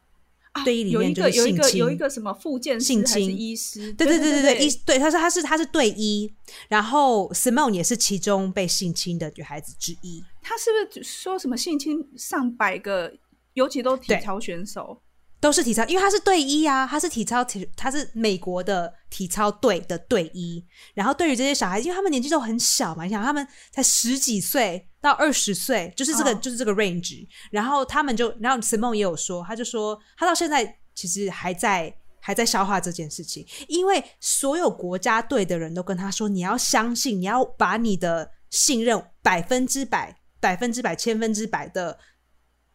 [0.63, 3.91] 队医里有一面就个有一个有一个什么复健师性还是侵医师？
[3.93, 6.33] 对对对对对对，医对他说他是他是队医，
[6.69, 10.23] 然后 Simone 也是其中被性侵的女孩子之一。
[10.41, 13.11] 他是不是说什么性侵上百个，
[13.53, 15.01] 尤其都体操选手？
[15.41, 20.65] 都是体操，因为他是队医啊，他是体操体，他是美国的体操队的队医。
[20.95, 27.27] 然后对于这些小孩，因为他们年纪都很小嘛，你想他们才十几岁到二十岁，就是这个、哦就是这个 range。
[27.51, 41.99] 然后他们就，然后 Simone 也有说，他就说他到现在其实还在还在消化这件事情，因为所有国家队的人都跟他说，你要相信，你要把你的信任百分之百、百分之百、千分之百的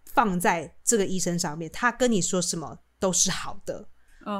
[0.06, 3.88] 放在这个医生上面，他跟你说什么都是好的。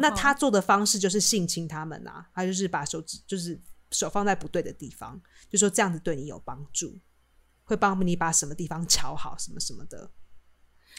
[0.00, 3.58] 那他做的方式就是性侵他们啊，他就是把手指就是
[3.90, 6.96] 手放在不对的地方，就说这样子对你有帮助，
[7.70, 10.10] 会帮你把什么地方瞧好，什么什么的。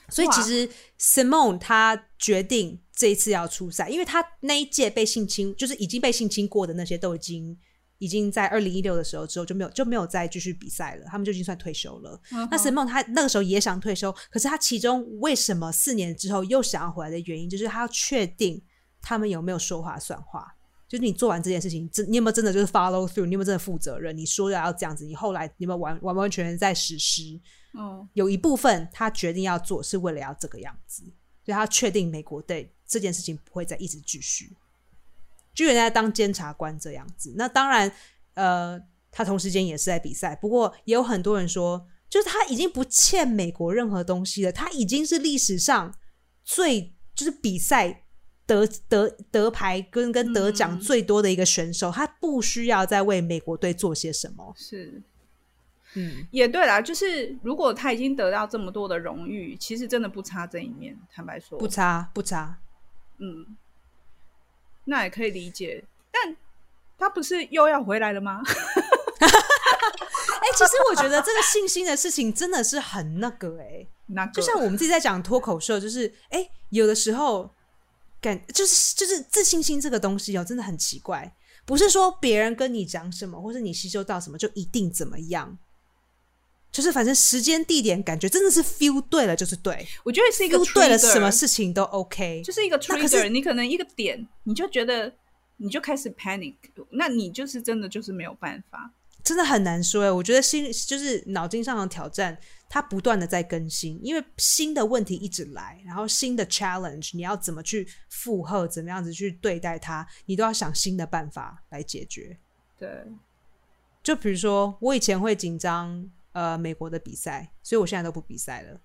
[0.09, 7.57] 所以其实 Simone 他决定这一次要出赛，因为他那一届被性侵，就是已经被性侵过的那些都已经
[7.97, 12.19] 已经在二零一六的时候之后就没有就没有再继续比赛了，他们就已经算退休了。
[12.31, 18.63] 嗯那 Simone 他那个时候也想退休，可是他其中为什么四年之后又想要回来的原因，就是他要确定
[19.01, 20.55] 他们有没有说话算话。
[20.91, 23.25] 就是你做完这件事情，真你有没有真的就是 follow through？
[23.25, 24.17] 你有没有真的负责任？
[24.17, 27.39] 你说的要这样子，你后来你有没有完完完全全在实施？
[27.79, 31.03] 嗯有一部分他决定要做，是为了要这个样子，
[31.45, 34.53] 所以他确定美国队这件事情不会再一直继续，
[35.55, 37.33] 就原来当监察官这样子。
[37.37, 37.89] 那当然，
[38.33, 38.77] 呃，
[39.11, 45.95] 他同时间也是在比赛，不过也有很多人说，就是他已经不欠美国任何东西了，他已经是历史上
[46.43, 48.03] 最就是比赛。
[48.51, 54.53] 得得得牌跟跟得奖嗯最多的一个选手，他不需要再为美国队做些什么。
[54.57, 55.01] 是
[55.95, 60.97] 嗯，也对啦，就是如果他已经得到这么多的荣誉，其实真的不差这一面。
[61.13, 62.57] 坦白说，不差不差。
[63.19, 63.57] 嗯，
[64.85, 65.83] 那也可以理解。
[66.11, 66.35] 但
[66.97, 68.41] 他不是又要回来了吗？
[69.21, 77.49] 哎、其实我觉得这个信心的事情真的是很那个哎、那个就像我们自己在讲脱口秀，就是哎、有的时候
[78.21, 85.57] 感就是就是自信心这个东西哦，真的很奇怪，不是说别人跟你讲什么，或是你吸收到什么就一定怎么样，
[86.71, 95.11] 就是反正时间地点感觉真的是 feel 对了就是对我觉得是一个，feel 对了什么事情都 OK，就是一个 trigger，你可能一个点你就觉得
[95.57, 96.55] 你就开始 panic，
[96.91, 98.93] 那你就是真的就是没有办法。
[99.23, 102.35] 真的很难说哎，我觉得心就是脑筋上的挑战，
[102.73, 112.39] 它不断的在更新，因为新的问题一直来，然后新的 challenge，你要怎么去负荷，怎么样子去对待它，你都要想新的办法来解决。
[112.79, 113.03] 对，
[114.01, 118.79] 就比如说，我以前会紧张呃美国的比赛，所以我现在都不比赛了。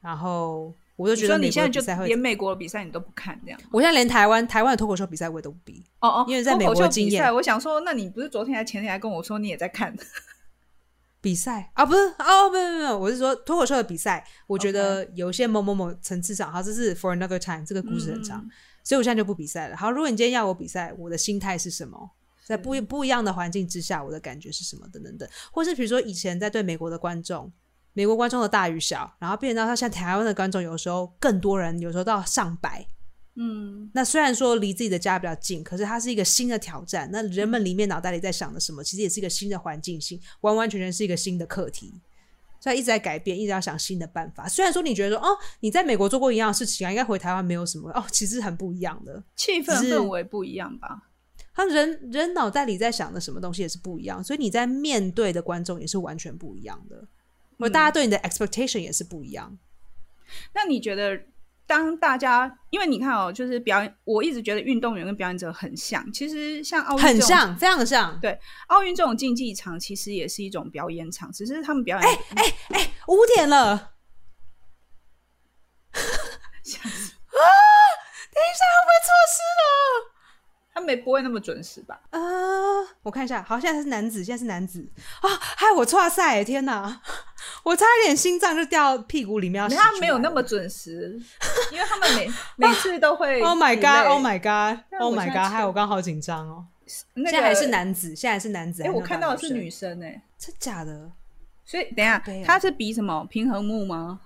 [0.00, 3.60] 然后我就觉得你现在就连，美国的比赛你都不看这样？
[3.70, 5.84] 我现在连台湾台湾的脱口秀比赛我也都不比。
[6.00, 9.96] 哦哦，因为在美国经验我想说，那你不是昨天还前天还跟我说你也在看？
[11.20, 18.50] 比赛啊，不是哦，没有没有，我是说脱口秀的比赛，我觉得有一些某某某层次上，好，这是 for another time，这个故事很长，嗯
[18.82, 19.76] 所以我现在就不比赛了。
[19.76, 22.10] 好，如果你今天要我比赛，我的心态是什么？
[22.46, 24.88] 在不不一样的环境之下，我的感觉是什么？
[24.90, 27.52] 等等等，或是比如说以前在对美国的观众，
[27.92, 32.86] 美国观众的大与小，然后变成到像台湾的观众，有时候更多人，有时候到上百。
[33.42, 37.08] 嗯，那虽然说离自己的家比较近，可是它是一个新的挑战。
[37.10, 41.94] 那人们里面脑袋里在想的什么，其实也是一个新的环境性，完完全全是一个新的课题。
[42.60, 44.46] 所以一直在改变，一直要想新的办法。
[44.46, 49.24] 虽然说你觉得说，哦，你在美国做过一样的事情啊，应该回台湾没有什么哦，其实很不一样的。
[49.34, 51.04] 气氛氛围不一样吧？
[51.54, 57.08] 他人人脑袋里在想的什么东西也是不一样，所以你在面对的观众也是完全不一样的，
[57.58, 59.56] 或者大家对你的 expectation 也是不一样。
[60.54, 61.18] 那你觉得，
[61.70, 66.04] 当大家因为你看哦，就是表演，我一直觉得运动员跟表演者很像。
[66.12, 68.18] 其实像奥运很像，非常的像。
[68.20, 72.08] 对奥运这种竞技场，其实也是一种表演场，只是他们表演。
[72.08, 73.92] 哎哎哎，五点了，
[76.64, 77.38] 吓死啊！
[78.32, 80.09] 等一下，会不会错失了？
[80.80, 82.00] 他们不会那么准时吧？
[82.10, 82.18] 啊、
[83.02, 84.86] 我看一下，好，现在是男子，现在是男子
[85.20, 85.28] 啊！
[85.38, 87.00] 害我错赛，天哪！
[87.62, 89.68] 我差一点心脏就掉屁股里面。
[89.68, 91.20] 他没有那么准时，
[91.70, 93.40] 因为他们每每次都会。
[93.42, 94.08] Oh my god!
[94.08, 94.82] Oh my god!
[94.98, 95.50] Oh my god!
[95.52, 96.66] 害我刚好紧张哦。
[97.14, 98.82] 那个现在还是男子，现在还是男子。
[98.82, 101.12] 哎、我看到的是女，生哎、真假的？
[101.66, 104.20] 所以等一下他是比什么平衡木吗？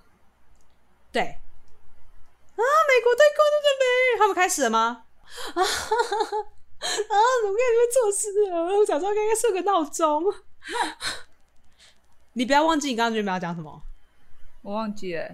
[1.11, 1.23] 对。
[1.23, 5.03] 啊，美国队，国队队，他们开始了吗？
[5.55, 7.17] 啊 啊！
[7.41, 8.63] 怎么可以会错失了？
[8.65, 10.23] 我早知道应该设个闹钟。
[12.35, 13.83] 你不要忘记你刚刚原本要讲什么。
[14.63, 15.25] 我忘记了。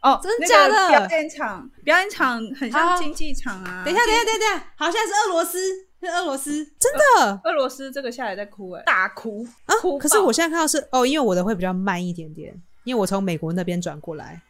[0.00, 3.84] 哦，真的假的个表演场，表演场很像竞技场啊。
[3.84, 9.96] 等一下，等一下，等一下，好，现在是俄罗斯，是俄罗斯，真的俄罗斯这个下来在哭哎、大哭啊哭！
[9.98, 14.42] 可是我现在看到是哦，因为我的会比较慢一点点，因为我从美国那边转过来。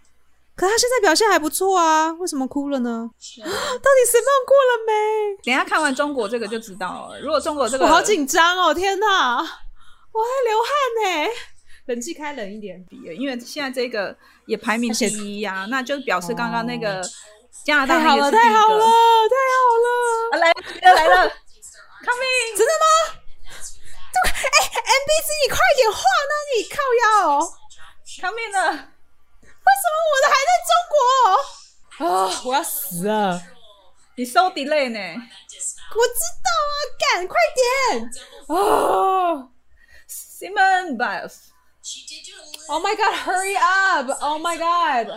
[0.54, 3.08] 可他现在表现还不错啊，为什么哭了呢？
[3.16, 5.42] 到底谁梦过了没？
[5.44, 7.18] 等一下看完中国这个就知道了。
[7.20, 8.74] 如果中国这个我好紧张哦！
[8.74, 10.68] 天哪，我还流汗
[11.26, 11.30] 呢。
[11.86, 12.84] 冷气开冷一点。
[12.88, 17.02] 比了，因为现在这个也排名第一呀、 那就表示刚刚那个
[17.64, 18.84] 加拿大太好了，太好了，太好
[19.82, 19.88] 了！
[20.32, 21.30] 啊来了来了
[22.04, 22.54] ，coming！
[22.56, 22.86] 真的吗？
[24.12, 27.52] 对，哎，NBC，你快点画那你靠腰哦
[28.20, 28.91] ！coming 了，
[29.64, 30.96] 为什么我的还在中国？
[32.04, 32.06] 啊、
[32.44, 33.40] 我要死了！
[34.16, 34.98] 你 so delay 呢？
[34.98, 38.10] 我知道啊，赶，快点！
[38.48, 39.50] 哦、
[40.08, 44.10] Simon Biles，Oh my god, hurry up!
[44.22, 45.08] Oh my god!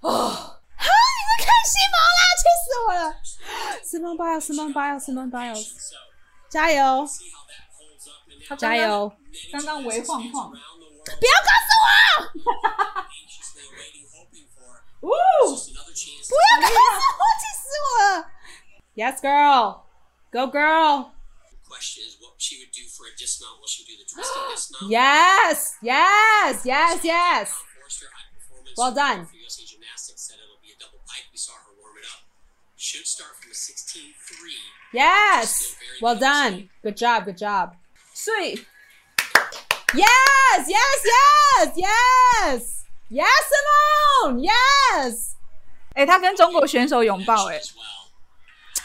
[0.00, 3.00] 哦，哈，你在看西蒙啦，气死我了
[3.84, 5.66] ！Simon Biles, Simon Biles, Simon Biles，
[6.50, 7.06] 加油，
[8.48, 8.76] 他刚刚加！
[8.76, 9.12] 油！
[9.52, 12.60] 刚刚微晃晃，不要告呜，诉我，
[15.02, 15.12] Woo!
[18.96, 19.86] Yes, girl.
[20.32, 21.12] Go, girl.
[21.66, 23.60] Question is what she would do for a dismount.
[23.60, 24.90] Will she do the twisting dismount?
[24.90, 27.62] Yes, yes, yes, yes.
[28.76, 29.26] Well done.
[29.26, 30.98] For USA Gymnastics said it'll be a double.
[31.32, 32.20] We saw her warm it up.
[32.76, 33.54] Should start from a
[34.92, 35.76] Yes.
[36.02, 36.54] Well done.
[36.54, 36.62] Eh?
[36.82, 37.24] Good job.
[37.24, 37.76] Good job.
[38.12, 38.66] Sweet.
[39.94, 42.79] Yes, yes, yes, yes.
[43.10, 43.26] Yes,
[44.22, 44.40] Simone.
[44.40, 45.32] Yes.
[45.94, 47.60] 哎、他跟中国选手拥抱、哎，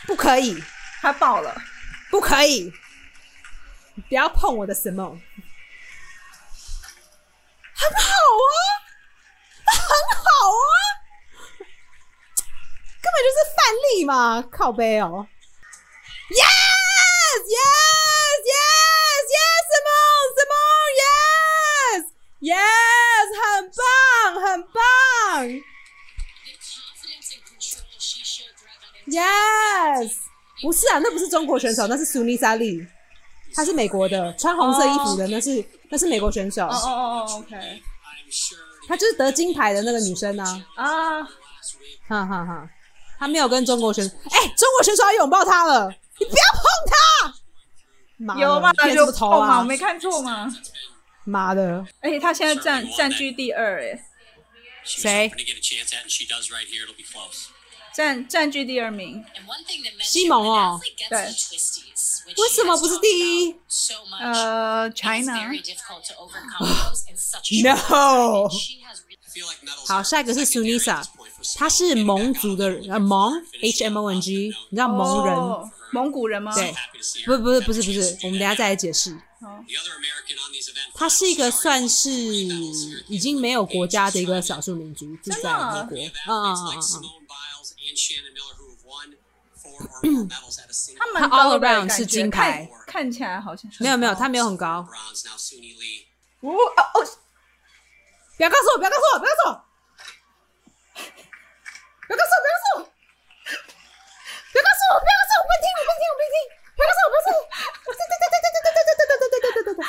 [0.07, 0.63] 不可以，
[1.01, 1.55] 他爆了，
[2.09, 2.73] 不可以！
[4.09, 5.21] 不要碰我的 Simone。
[7.77, 8.09] 很好
[8.45, 8.49] 啊，
[9.67, 9.77] 很
[10.17, 10.75] 好啊，
[13.01, 15.27] 根本就是范例嘛，靠背哦。
[16.29, 22.03] Yes, yes, yes, yes, Simone, Simone, yes,
[22.41, 22.85] yes，
[25.47, 25.62] 棒
[29.08, 30.12] Yes，
[30.62, 32.86] 不是啊，那不是中国选手，那是苏妮莎莉，
[33.53, 41.23] 她是美国的，穿红色衣服的，那是那是美国选手，哦哦哦哦，OK，I'm sure 她就是得金牌的那个女生啊，啊，
[42.08, 42.69] 哈哈哈，
[43.19, 45.88] 她没有跟中国选手，哎、中国选手要拥抱她了，
[46.19, 46.63] 你不要碰
[48.34, 48.73] 她，有吗？
[48.73, 49.47] 骗什有么头吗？
[49.47, 49.63] 啊我？
[49.63, 50.51] 没看错吗？
[51.25, 53.99] 妈的，而且她现在占占据第二，哎，
[54.86, 55.32] 谁
[57.93, 59.24] 占占据第二名？
[60.02, 61.17] 西蒙哦，对，
[62.38, 63.08] 为什么不是第
[63.48, 63.56] 一？
[64.19, 65.34] 呃，china
[67.63, 68.50] no。
[69.88, 71.04] 好，下一个是 Sunisa，
[71.56, 75.38] 他是蒙族的，呃，蒙 H M O N G，你知道蒙人、
[75.91, 76.54] 蒙古人吗？
[76.56, 76.74] 对，
[77.26, 79.17] 不，不是，不是，不是，我们等下再来解释。
[80.93, 85.53] 他是一个算是已经没有国家的一个少数民族，就在
[85.91, 86.34] 美国。
[86.34, 86.80] 啊啊啊！
[91.20, 94.88] 他 all around 是金牌，看起来好像没有没有，他没有很高。
[96.39, 96.55] 哦。
[98.38, 99.63] 不要告诉我，不要告诉我，不要告诉我，
[102.07, 102.83] 不要告诉我，
[104.51, 106.38] 不要告诉我，不要告诉，不要告诉我，我不听，我不听，我不听，
[106.75, 107.39] 不要告诉我，不要告诉我，
[107.86, 109.83] 对对对对对对对对对对对对对对对。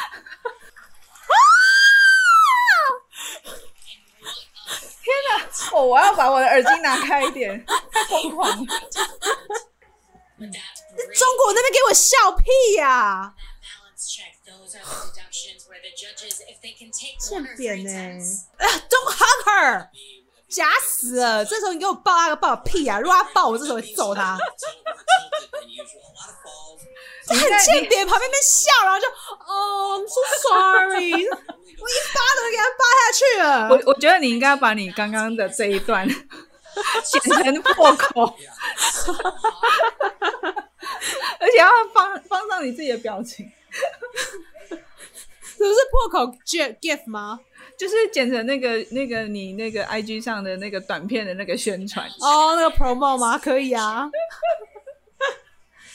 [5.72, 8.56] 哦，我要把我的耳机拿开一点，太疯狂了。
[11.14, 12.44] 中国那边给我笑屁
[12.78, 13.34] 呀、
[17.20, 17.90] 欠扁呢、
[18.88, 19.88] ！Don't hug her，
[20.48, 21.44] 假死了！
[21.44, 22.98] 这时候你给我抱他个抱屁啊！
[22.98, 24.38] 如果他抱我，这时候会揍他。
[26.42, 26.80] falls.
[27.28, 33.68] 很欠扁，旁边边笑，然后就哦、i m so sorry，我一巴掌就给他扒下去了。
[33.68, 38.22] 我我觉得你应该把你刚刚的这一段剪成破口，
[41.40, 43.50] 而且要放放上你自己的表情，
[45.58, 47.40] 这不是破口 gif 吗？
[47.78, 52.06] 就是剪成那个那个你那个 IG 上的那个短片的那个宣传。
[52.20, 53.38] 哦，那个 promo 吗？
[53.38, 54.08] 可以啊，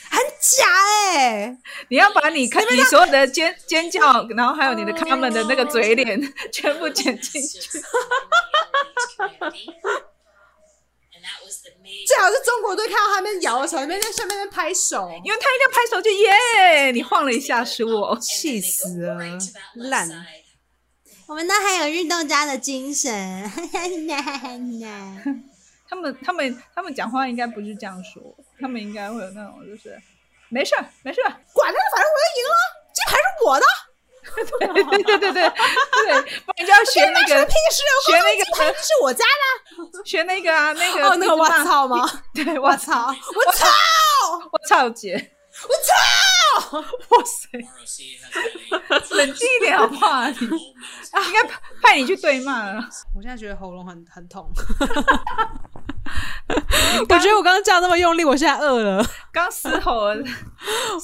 [0.10, 0.66] 很假
[1.14, 1.58] 哎、
[1.90, 6.20] 你要把你看你所有的尖尖叫，然后还有你的 comment 的那个嘴脸
[6.52, 7.70] 全部剪进去
[12.12, 18.20] 最好是中国队看到他们摇的时候，那边在下面在拍手，因为他一定要拍手就耶，你晃了一下输我。
[18.20, 19.16] 气死了
[19.76, 20.10] 烂。
[20.10, 20.26] side.
[21.28, 23.50] 我们那还有运动家的精神，
[25.88, 28.22] 他们他们他们讲话应该不是这样说，
[28.60, 29.98] 他们应该会有那种就是
[30.50, 32.56] 没事儿没事儿，管他呢，反正我要赢了，
[32.92, 33.66] 金牌是我的，
[34.60, 35.50] 对对对对对对，
[36.42, 39.61] 不然就要学那个学那个金牌是我家的。
[40.06, 42.06] 学那个啊那个哦，那个我操吗？
[42.34, 43.08] 对，我我操！
[43.08, 43.68] 我操！
[44.52, 45.32] 我操姐，
[45.68, 45.94] 我操！
[46.82, 47.58] 哇塞
[49.16, 50.28] 冷静一点好不好啊？
[50.28, 51.44] 你应该
[51.82, 52.84] 派你去对骂了。
[53.16, 54.50] 我现在觉得喉咙很很痛。
[57.00, 60.24] 我觉得我刚刚叫那么用力，我现在饿了，刚嘶吼了，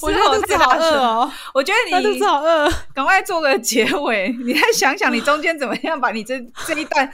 [0.02, 2.70] 我觉得肚子好饿哦，我觉得你肚子好饿。
[2.94, 7.10] 赶快做个结尾，你再想想你中间怎么样把你这这一段，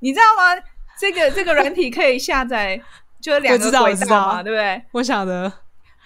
[0.00, 0.54] 你知道吗？
[0.98, 2.80] 这个这个软体可以下载，
[3.20, 4.82] 就是两个轨道我知道嘛，对不对？
[4.92, 5.52] 我晓得，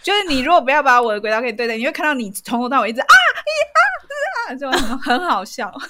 [0.03, 5.73] 就是你如果不要把我的轨道给对待，你会看到你从头到尾一直啊啊啊，就很很好笑。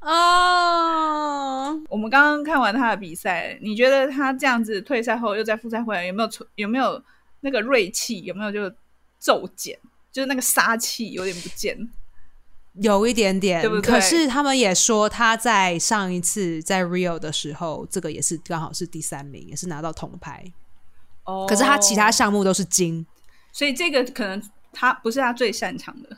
[0.00, 7.02] 哦，我们刚刚看完他的比赛，你觉得他这样子退赛后又在复赛回来，有没有出有没有
[7.40, 8.22] 那个锐气？
[8.22, 8.74] 有没有就
[9.18, 9.78] 骤减？
[10.10, 11.76] 就是那个杀气有点不见。
[12.80, 13.82] 有一点点，对不对？
[13.82, 20.44] 可是他们也说他在上一次在 Rio 的时候，这个也是刚好是第三名，也是拿到铜牌。
[21.24, 21.46] 哦。
[21.48, 23.06] 可是他其他，项目都是金，
[23.52, 26.16] 所以这个可能他不是他最擅长的。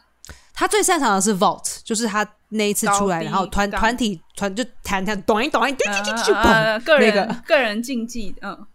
[0.55, 8.67] 他最擅长的是 vault，就是他那一次出来，然后团杠团体团就弹弹咚一咚一，就就就就呃，砰，个人、那个，个人竞技，嗯，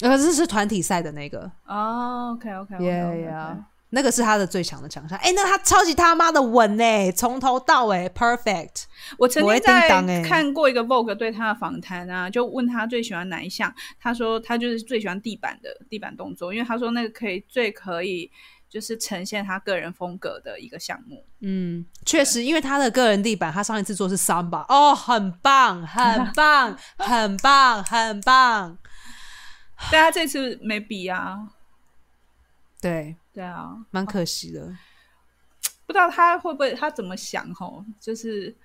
[0.00, 1.50] 呃，这是团体赛的那个。
[1.64, 3.56] 哦，OK OK OK，，Yeah Yeah，
[3.90, 5.16] 那个是他的最强的强项。
[5.18, 8.84] 哎，那他超级他妈的稳呢，从头到尾 perfect。
[9.18, 18.30] 我曾经在看过一个 Vogue 对他的访谈啊，就问他最喜欢哪一项，他说他就是最喜欢地板的地板动作，因为他说那个可以最可以
[18.68, 21.24] 就是呈现他个人风格的一个项目。
[21.40, 28.78] 嗯，确实，因为他的个人地板，他上一次做是 samba，哦，很棒，很棒，很棒，很棒。
[29.92, 31.50] 但他这次没比啊，
[32.80, 34.66] 对，对啊，蛮可惜的。
[35.84, 38.56] 不知道他会不会他怎么想吼，就是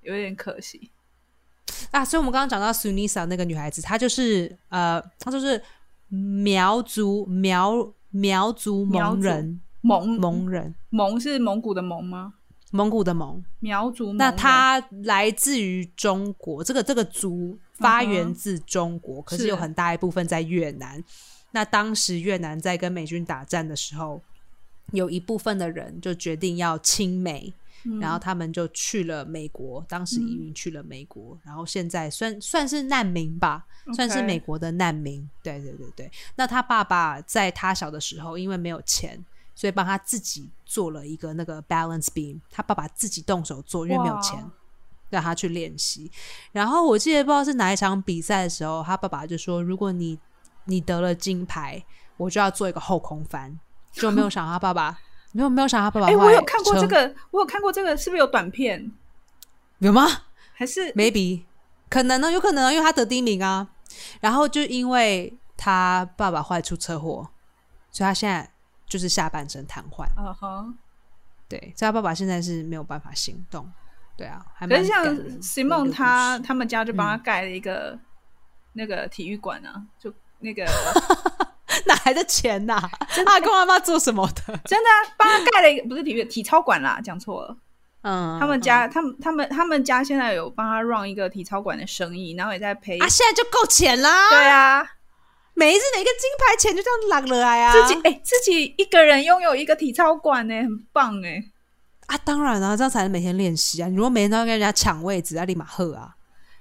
[0.00, 0.90] 有点可惜。
[1.90, 5.62] 啊，所以我们刚刚讲到 Sunisa 那个女孩子，她就是呃，她就是
[6.08, 12.32] 苗族苗苗族蒙人蒙蒙人蒙是蒙古的蒙吗？
[12.70, 13.44] 蒙古的蒙。
[13.60, 21.04] 苗族蒙那人她来自于中国，这个这个族发源自中国，可是是有很大一部分在越南。
[21.54, 24.20] 那当时越南在跟美军打战的时候，
[24.90, 35.30] 有一部分的人就决定要亲美，嗯然后他们就去了美国，当时移民去了美国，然后现在算算是难民吧，算是美国的难民。
[35.44, 36.10] 对对对对。
[36.34, 39.24] 那他爸爸在他小的时候，因为没有钱，
[39.54, 44.44] 所以帮他自己做了一个那个 balance beam，他爸爸自己动手做，因为没有钱。
[45.10, 46.10] 让他去练习，
[46.50, 50.18] 然后我记得不知道是哪一场比赛的时候，他爸爸就说：“如果你
[50.64, 51.84] 你得了金牌，
[52.16, 53.58] 我就要做一个后空翻。”
[53.92, 54.98] 就没有想到他爸爸，
[55.30, 58.90] 没有没有想到他爸爸哎、我有看过这个，我有看过这个，是不是有短片？
[59.78, 60.06] 有吗？
[60.52, 61.44] 还是 maybe
[61.88, 63.68] 可能呢，有可能，因为他得第一名啊。
[64.20, 67.30] 然后就因为他爸爸后来出车祸，
[67.92, 68.50] 所以他现在
[68.86, 70.02] 就是下半身瘫痪。
[70.16, 70.66] 啊哈？
[71.48, 73.70] 对，所以他爸爸现在是没有办法行动。
[74.16, 75.04] 对啊，还蛮可是像
[75.40, 77.96] Simon 他他们家就帮他嗯盖了一个、
[78.72, 80.12] 那个体育馆啊，就
[80.44, 80.64] 那个
[81.86, 82.80] 哪来的钱呐、
[83.26, 84.56] 他跟阿妈做什么的？
[84.66, 87.56] 真的啊，帮他盖了一个不是体育体操馆啦，讲错了。
[88.02, 94.30] 嗯，他们家、他们他们他们家现在有帮他 run 一个体操馆的生意，然后也在赔啊，现在就够钱啦。
[94.30, 94.86] 对啊，
[95.54, 97.72] 每一次哪个金牌钱就这样揽了来啊！
[97.72, 101.42] 自己哎、自己一个人拥有一个体操馆呢、很棒哎、
[102.06, 103.88] 啊，当然啊，这样才能每天练习啊！
[103.88, 106.10] 你如果每天都要跟人家抢位置，要立马喝啊！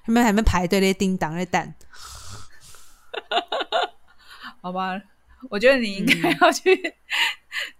[0.05, 1.75] 他们还没排队那叮当那蛋，
[4.61, 4.99] 好吧，
[5.49, 6.95] 我觉得你应该要去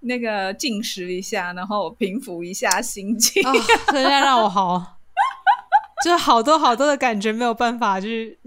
[0.01, 3.41] 那个进食一下，然后平复一下心情。
[3.47, 3.53] 啊，
[3.87, 4.97] 真的让我好，
[6.03, 8.37] 就是好多好多的感觉没有办法去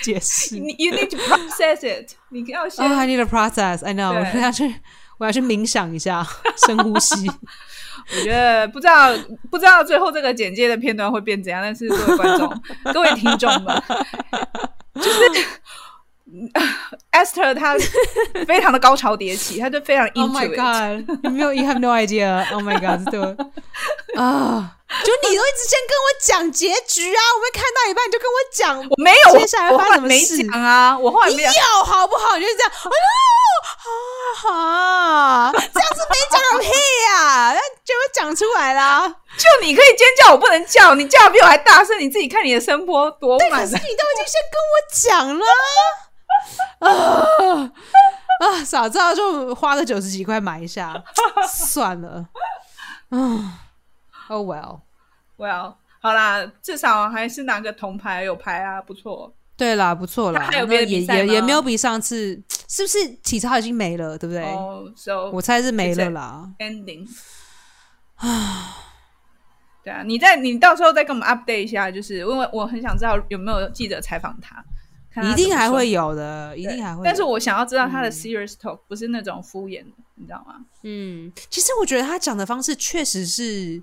[0.00, 0.56] 解释。
[0.56, 3.84] 你 you need to process it，你要先、Oh, I need a process.
[3.84, 4.14] I know.
[4.14, 4.74] 我要去，
[5.18, 6.26] 我要去冥想一下，
[6.66, 7.28] 深呼吸。
[7.28, 9.14] 我觉得不知道
[9.50, 12.62] 不知道最后这个简介的片段会变怎样，但是各位观众、
[12.94, 13.82] 各位听众们，
[14.94, 15.20] 就是。
[17.12, 17.76] Esther 她
[18.46, 21.04] 非常的高潮迭起，她就非常 Oh my god！
[21.24, 22.44] 你没有，You have no idea.
[22.52, 23.08] Oh my god！
[23.10, 23.20] 对
[24.16, 31.42] 啊，就你都一直先跟我讲结局啊，我们看到一半你就跟我讲，我没有，接下来发生什么事讲啊，我后来你没。
[31.42, 32.38] 有好不好？
[32.38, 32.72] 就是这样，
[34.46, 36.68] 哦，啊，这样子没讲个屁
[37.08, 39.06] 呀、那就会讲出来啦。
[39.36, 44.72] 就你可以尖叫，我不能叫，你叫的比我还大声，你自己看你的声波多可满是你都已经先跟我
[45.26, 45.44] 讲了
[46.80, 46.90] 啊
[48.42, 48.64] 啊！
[48.66, 51.02] 早知道就花个九十几块买一下，
[51.48, 52.28] 算了。
[53.10, 53.60] 啊
[54.28, 54.80] ，Oh well。
[55.38, 59.34] Well，好啦，至少还是拿个铜牌有牌啊，不错。
[59.56, 64.42] 对啦，不错啦，那还有别的也比赛吗也也没有比上次，是不是体操已经没了，对不对？
[64.44, 66.48] 哦、o 我猜是没了啦。
[66.58, 67.06] ending
[68.16, 68.76] 啊
[69.82, 74.64] 对啊，你再你到时候再跟我们 update 一下，就是因为我很想知道有没有记者采访他
[75.20, 77.04] 一定还会有的，一定还会有。
[77.04, 80.64] 但是我想要知道他的 serious talk，、不是那种敷衍的，你知道吗？
[80.82, 83.82] 嗯，其实我觉得他讲的方式确实是，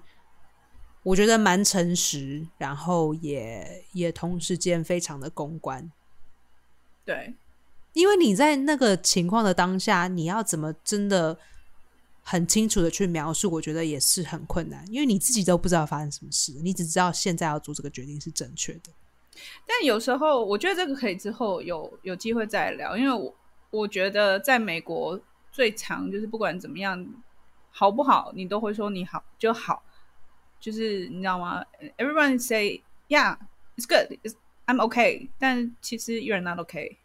[1.04, 5.92] 我觉得蛮诚实，然后也也同时间非常的公关。
[7.06, 7.36] 对，
[7.94, 11.38] 因为你在那个情况的当下，你要怎么真的
[12.24, 18.92] 很清楚的去描述，我觉得也是很困难，因为你自己都不知道发生什么事，你只知道现在要做这个决定是正确的。
[19.66, 23.36] 但有时候我觉得这个可以之后有有机会再聊，因为我
[23.70, 25.20] 我觉得在美国
[25.52, 27.06] 最长就是不管怎么样
[27.72, 29.84] 好不好，你都会说你好就好，
[30.60, 31.64] 就是你知道吗
[31.98, 33.38] ？Everyone say yeah,
[33.78, 36.98] it's good, it's, I'm okay，但其实 you're not okay，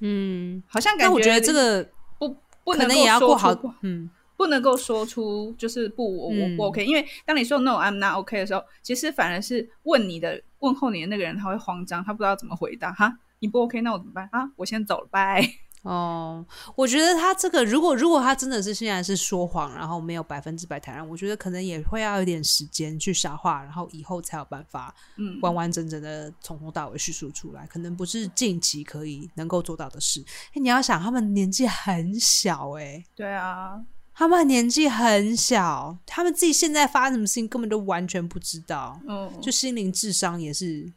[0.00, 1.88] 嗯，好像感觉得这个
[2.18, 6.56] 不不可能能够也要过好说出，嗯，不能够说出就是不我我嗯。
[6.56, 14.50] 不 OK，、因为当你说 No I'm not OK 的时候，其实反而是问你的问候你的那个人他会慌张，他不知道怎么回答哈，你不 OK 那我怎么办啊？
[14.56, 15.42] 我先走了，拜。
[15.82, 16.44] 哦，
[16.76, 30.22] 我觉得他这个，如果如果他真的是现在是说谎，然后没有百分之百坦然，我觉得可能也会要有点时间去消化，然后以后才有办法嗯，完完整整的从头到尾叙述出来，可能不是近期可以能够做到的事。
[30.52, 33.80] 哎，你要想，他们年纪很小、哎，对啊，
[34.20, 40.92] 他们年纪很小，他们自己现在发生什么事情根本都完全不知道，嗯，就心灵智商也是。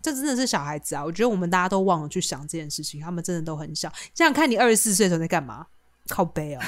[0.00, 1.04] 这真的是小孩子啊！
[1.04, 3.88] 我觉得我们大家都忘了去想这件事情，他们真的都很小。
[4.14, 5.66] 想想看你二十四岁的时候在干嘛？
[6.08, 6.60] 靠背哦，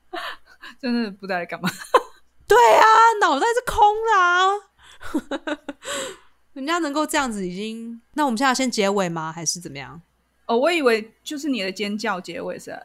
[0.78, 1.70] 真的不知道在干嘛。
[2.46, 2.84] 对啊，
[3.22, 5.56] 脑袋是空的啊。
[6.52, 8.02] 人家能够这样子，已经……
[8.12, 9.32] 那我们现在要先结尾吗？
[9.32, 10.02] 还是怎么样？
[10.44, 12.82] 哦，我以为就是你的尖叫结尾是吧，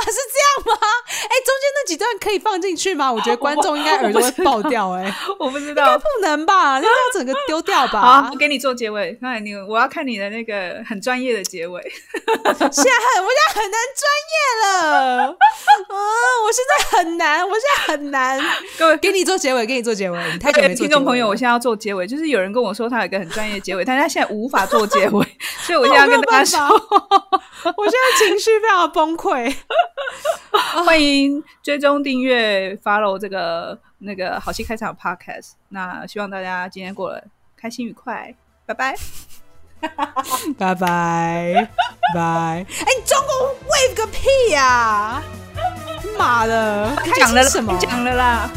[0.12, 0.86] 是这样吗？
[1.22, 3.10] 哎、中间那几段可以放进去吗？
[3.12, 5.98] 我觉得 观众应该耳朵会爆掉、哎， 我不知道。
[5.98, 6.78] 不能吧？
[6.80, 8.22] 那要整个丢掉吧？
[8.22, 9.16] 好，我给你做结尾。
[9.20, 11.80] 那你我要看你的那个很专业的结尾。
[11.82, 15.28] 现在很，我现在很难专业了。
[15.28, 15.96] 啊，
[16.44, 18.40] 我现在很难，我现在很难。
[18.78, 20.18] 各位给你做结尾，给你做结尾。
[20.32, 25.26] 你太久没做听众朋友，我结现在要做结尾，就是有人跟我说他有一个很专业的结尾，但是他现在无法做结尾，
[25.64, 29.54] 所以我现在要跟大家说，我现在情绪非常崩溃。
[30.84, 35.52] 欢迎追踪、订阅、follow 这个那个好戏开场 podcast。
[35.68, 37.24] 那希望大家今天过得
[37.56, 38.34] 开心愉快，
[38.66, 38.94] 拜拜。
[40.58, 41.68] 拜拜
[42.14, 42.20] 拜。
[42.20, 45.20] 哎、你中国 wave 个屁呀、
[46.18, 47.76] 妈的，开讲了什么？
[47.80, 48.50] 讲了啦啊？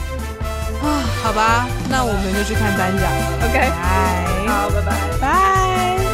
[1.23, 3.11] 好吧，那我们就去看颁奖。
[3.41, 3.69] ，OK
[4.47, 5.17] 好，拜拜。
[5.19, 6.05] 拜。